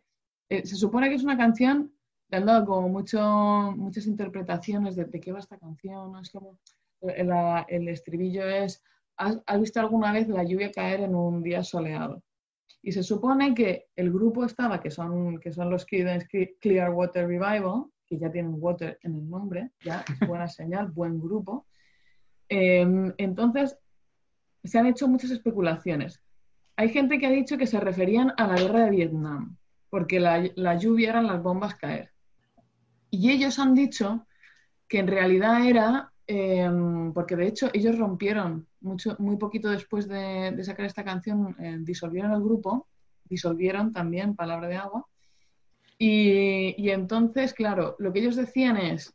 [0.49, 1.93] se supone que es una canción,
[2.29, 3.21] le han dado como mucho,
[3.77, 6.57] muchas interpretaciones de, de, qué va esta canción, es como
[7.03, 8.81] el estribillo es,
[9.15, 12.23] ¿has, visto alguna vez la lluvia caer en un día soleado?
[12.81, 17.85] Y se supone que el grupo estaba, que son, que son los Clear Water Revival,
[18.09, 21.67] que ya tienen water en el nombre, ya es buena señal, buen grupo.
[22.49, 23.77] Em, entonces,
[24.63, 26.21] se han hecho muchas especulaciones.
[26.75, 29.57] Hay gente que ha dicho que se referían a la guerra de Vietnam,
[29.89, 32.11] porque la, la lluvia eran las bombas caer.
[33.11, 34.25] Y ellos han dicho
[34.87, 40.55] que en realidad era Em, porque de hecho ellos rompieron mucho, muy poquito después de,
[40.63, 42.87] sacar esta canción, eh, disolvieron el grupo,
[43.27, 45.07] disolvieron también Palabra de Agua.
[45.97, 49.11] Y, entonces, claro, lo que ellos decían es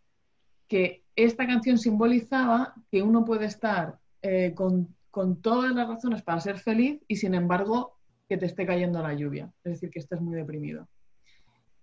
[0.67, 6.41] que esta canción simbolizaba que uno puede estar eh, con, con todas las razones para
[6.41, 7.97] ser feliz y sin embargo
[8.29, 10.89] que te esté cayendo la lluvia, es decir, que estés muy deprimido.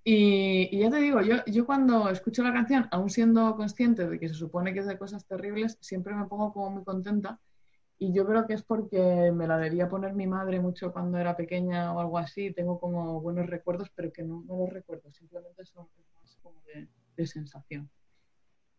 [0.04, 4.30] Y, ya te digo, yo, yo cuando escucho la canción, aún siendo consciente de que
[4.30, 7.40] se supone que es de cosas terribles, siempre me pongo como muy contenta.
[8.00, 11.38] Y yo creo que es porque me la debía poner mi madre mucho cuando era
[11.38, 12.52] pequeña o algo así.
[12.52, 17.28] Tengo como buenos recuerdos, pero que no, los recuerdo, simplemente son más como de, de
[17.28, 17.90] sensación.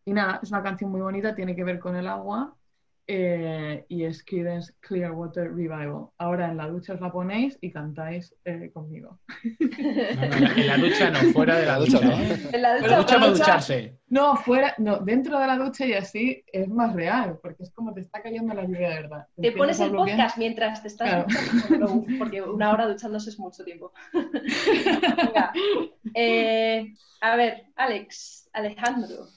[0.05, 2.57] Y nada, es una canción muy bonita, tiene que ver con el agua
[3.07, 6.07] eh, y es Creedence Clearwater Revival.
[6.19, 9.19] Ahora en la ducha os la ponéis y cantáis eh, conmigo.
[9.61, 11.99] en, la, ducha no, fuera de la, ducha.
[12.53, 13.99] En la ducha, para ducharse.
[14.09, 17.93] No, fuera, no, dentro de la ducha y así es más real, porque es como
[17.93, 19.27] te está cayendo la lluvia de verdad.
[19.41, 23.93] Te, pones el podcast mientras te estás duchando, porque una hora duchándose es mucho tiempo.
[26.15, 29.29] Eh, a ver, Alex, Alejandro.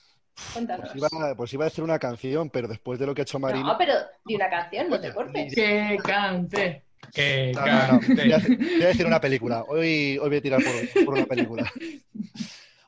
[0.53, 0.89] Cuéntanos.
[1.35, 3.65] Pues iba, a decir una canción, pero después de lo que ha hecho Marina.
[3.65, 3.93] No, pero
[4.25, 5.53] di una canción, no te cortes.
[5.53, 6.83] Que cante.
[7.13, 8.15] Que cante.
[8.15, 9.63] Voy, a, decir una película.
[9.67, 10.61] Hoy, hoy voy a tirar
[11.05, 11.71] por, una película.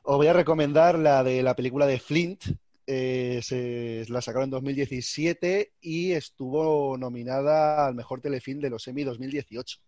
[0.02, 2.44] Os voy a recomendar la de la película de Flint.
[2.86, 9.04] Eh, se, la sacaron en 2017 y estuvo nominada al mejor telefilm de los Emmy
[9.04, 9.78] 2018.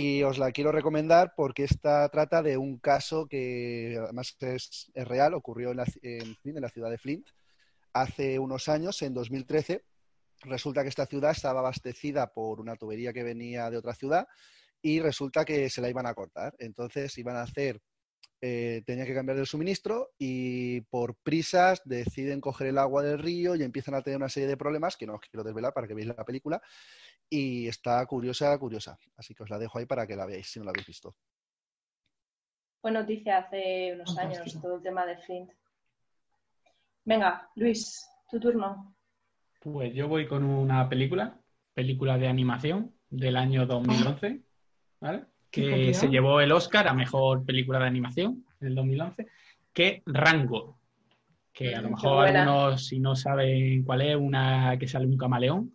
[0.00, 5.34] Y os la quiero recomendar porque esta trata de un caso que además es, real,
[5.34, 7.26] ocurrió en la, en la ciudad de Flint
[7.92, 9.82] hace unos años, en 2013.
[10.42, 14.28] Resulta que esta ciudad estaba abastecida por una tubería que venía de otra ciudad
[14.80, 16.54] y resulta que se la iban a cortar.
[16.60, 17.80] Entonces iban a hacer,
[18.40, 23.56] eh, tenía que cambiar el suministro y por prisas deciden coger el agua del río
[23.56, 25.94] y empiezan a tener una serie de problemas que no os quiero desvelar para que
[25.94, 26.62] veáis la película
[27.30, 28.98] y está curiosa, curiosa.
[29.16, 31.14] Así que os la dejo ahí para que la veáis si no la habéis visto.
[32.80, 35.50] Fue noticia hace unos años todo el tema de Flint.
[37.04, 38.94] Venga, Luis, tu turno.
[39.60, 41.40] Pues yo voy con una película,
[41.74, 44.42] película de animación del año 2011,
[45.00, 45.24] ¿vale?
[45.50, 49.26] que se llevó el Oscar a mejor película de animación en el 2011,
[49.72, 50.78] que Rango,
[51.52, 55.74] que a lo mejor algunos, si no saben cuál es, una que sale un camaleón,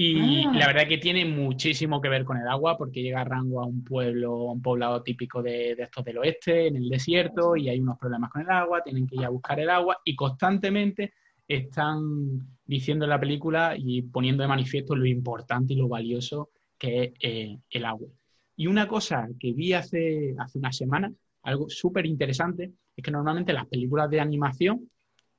[0.00, 0.52] y ah.
[0.54, 3.66] la verdad que tiene muchísimo que ver con el agua, porque llega a Rango a
[3.66, 7.98] un pueblo, un poblado típico de, estos del oeste, en el desierto, y hay unos
[7.98, 11.14] problemas con el agua, tienen que ir a buscar el agua, y constantemente
[11.48, 17.02] están diciendo en la película y poniendo de manifiesto lo importante y lo valioso que
[17.02, 18.06] es eh, el agua.
[18.54, 23.52] Y una cosa que vi hace, hace una semana, algo súper interesante, es que normalmente
[23.52, 24.88] las películas de animación,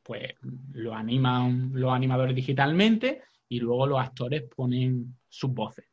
[0.03, 0.33] pues
[0.73, 5.85] lo animan los animadores digitalmente y luego los actores ponen sus voces.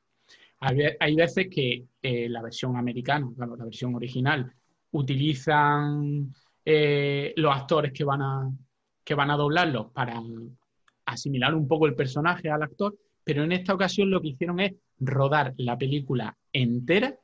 [0.61, 4.53] Hay, veces que eh, la versión americana, la versión original,
[4.93, 6.33] utilizan
[6.65, 8.51] eh, los actores que van, a,
[9.05, 10.21] que van a doblarlo para
[11.05, 14.75] asimilar un poco el personaje al actor, pero en esta ocasión lo que hicieron es
[14.99, 17.15] rodar la película entera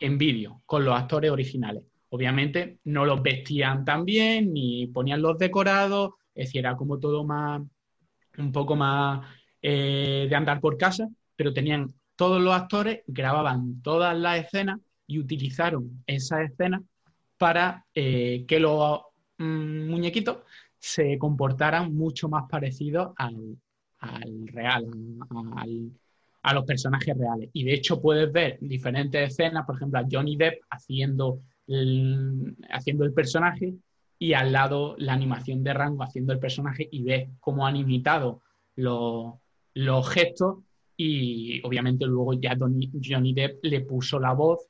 [0.00, 1.84] en vídeo con los actores originales.
[2.10, 7.24] Obviamente no los vestían tan bien ni ponían los decorados, es decir, era como todo
[7.24, 7.60] más,
[8.38, 9.26] un poco más
[9.62, 15.18] eh, de andar por casa, pero tenían todos los actores, grababan todas las escenas y
[15.18, 16.82] utilizaron esas escenas
[17.38, 19.00] para eh, que los
[19.38, 20.38] mm, muñequitos
[20.78, 23.56] se comportaran mucho más parecidos al,
[24.46, 24.86] real,
[26.42, 27.50] a los personajes reales.
[27.52, 33.04] Y de hecho puedes ver diferentes escenas, por ejemplo, a Johnny Depp haciendo el, haciendo
[33.04, 33.74] el personaje
[34.18, 38.42] y al lado la animación de rango haciendo el personaje y ves cómo han imitado
[38.76, 39.34] los,
[39.78, 40.58] los gestos
[40.96, 44.68] y obviamente luego ya Johnny Depp le puso la voz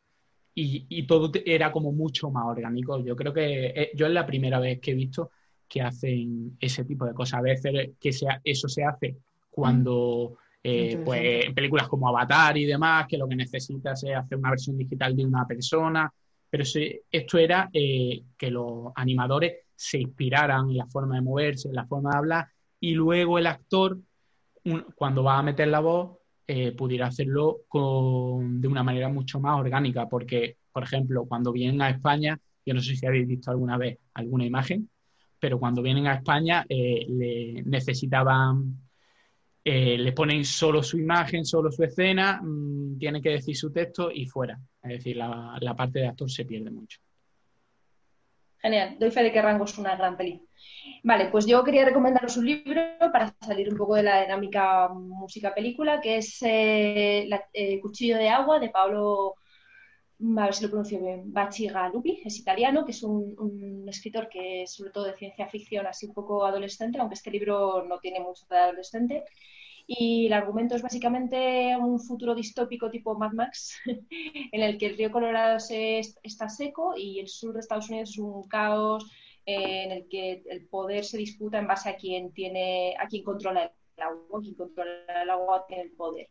[0.55, 3.03] y, todo era como mucho más orgánico.
[3.05, 5.31] Yo creo que eh, yo es la primera vez que he visto
[5.69, 7.39] que hacen ese tipo de cosas.
[7.39, 9.17] A veces que sea, eso se hace
[9.49, 14.37] cuando, eh, pues, en películas como Avatar y demás, que lo que necesitas es hacer
[14.37, 16.13] una versión digital de una persona.
[16.51, 16.65] Pero
[17.11, 21.87] esto era eh, que los animadores se inspiraran en la forma de moverse, en la
[21.87, 22.49] forma de hablar,
[22.81, 23.97] y luego el actor,
[24.95, 29.59] cuando va a meter la voz, eh, pudiera hacerlo con, de una manera mucho más
[29.59, 33.77] orgánica, porque, por ejemplo, cuando vienen a España, yo no sé si habéis visto alguna
[33.77, 34.89] vez alguna imagen,
[35.39, 38.79] pero cuando vienen a España eh, le necesitaban,
[39.65, 44.11] eh, le ponen solo su imagen, solo su escena, mm, tiene que decir su texto
[44.11, 44.59] y fuera.
[44.83, 46.99] Es decir, la parte de actor se pierde mucho.
[48.61, 50.43] Genial, doy fe de que Rango es una gran peli.
[51.05, 52.83] Vale, pues yo quería recomendaros un libro
[53.13, 58.59] para salir un poco de la dinámica música-película, que es eh, eh, Cuchillo de Agua
[58.59, 59.35] de Paolo,
[60.21, 64.75] a ver si lo pronuncio bien, Bacigalupi, es italiano, que es un, escritor que es
[64.75, 68.45] sobre todo de ciencia ficción, así un poco adolescente, aunque este libro no tiene mucho
[68.51, 69.25] de adolescente.
[69.91, 73.75] Y el argumento es básicamente un futuro distópico tipo Mad Max,
[74.53, 78.11] en el que el río Colorado se, está seco y el sur de Estados Unidos
[78.11, 79.11] es un caos
[79.47, 83.73] en el que el poder se disputa en base a quien tiene, a quien controla
[83.97, 86.29] el agua, quien controla el agua tiene el poder.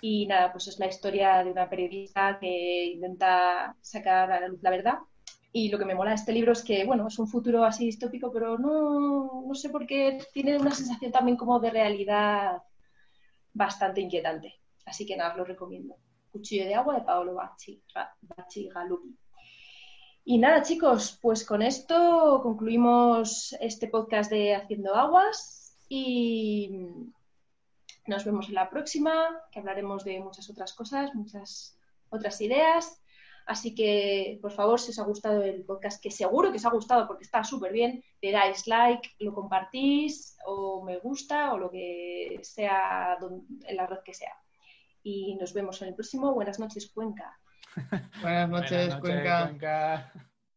[0.00, 4.62] Y nada, pues es la historia de una periodista que intenta sacar a la luz
[4.62, 4.94] la verdad.
[5.52, 7.86] Y lo que me mola de este libro es que, bueno, es un futuro así
[7.86, 12.62] distópico, pero no, no sé por qué tiene una sensación también como de realidad
[13.52, 14.60] bastante inquietante.
[14.86, 15.96] Así que nada, lo recomiendo.
[16.30, 17.82] Cuchillo de agua de Paolo Bacci,
[18.22, 19.16] Bacci Galupi.
[20.24, 26.70] Y nada, chicos, pues con esto concluimos este podcast de Haciendo Aguas y
[28.06, 31.76] nos vemos en la próxima, que hablaremos de muchas otras cosas, muchas
[32.10, 33.00] otras ideas.
[33.50, 36.70] Así que, por favor, si os ha gustado el podcast, que seguro que os ha
[36.70, 41.68] gustado porque está súper bien, le dais like, lo compartís o me gusta o lo
[41.68, 44.36] que sea en la red que sea.
[45.02, 46.32] Y nos vemos en el próximo.
[46.32, 47.40] Buenas noches, Cuenca.
[48.22, 50.12] Buenas noches, Cuenca.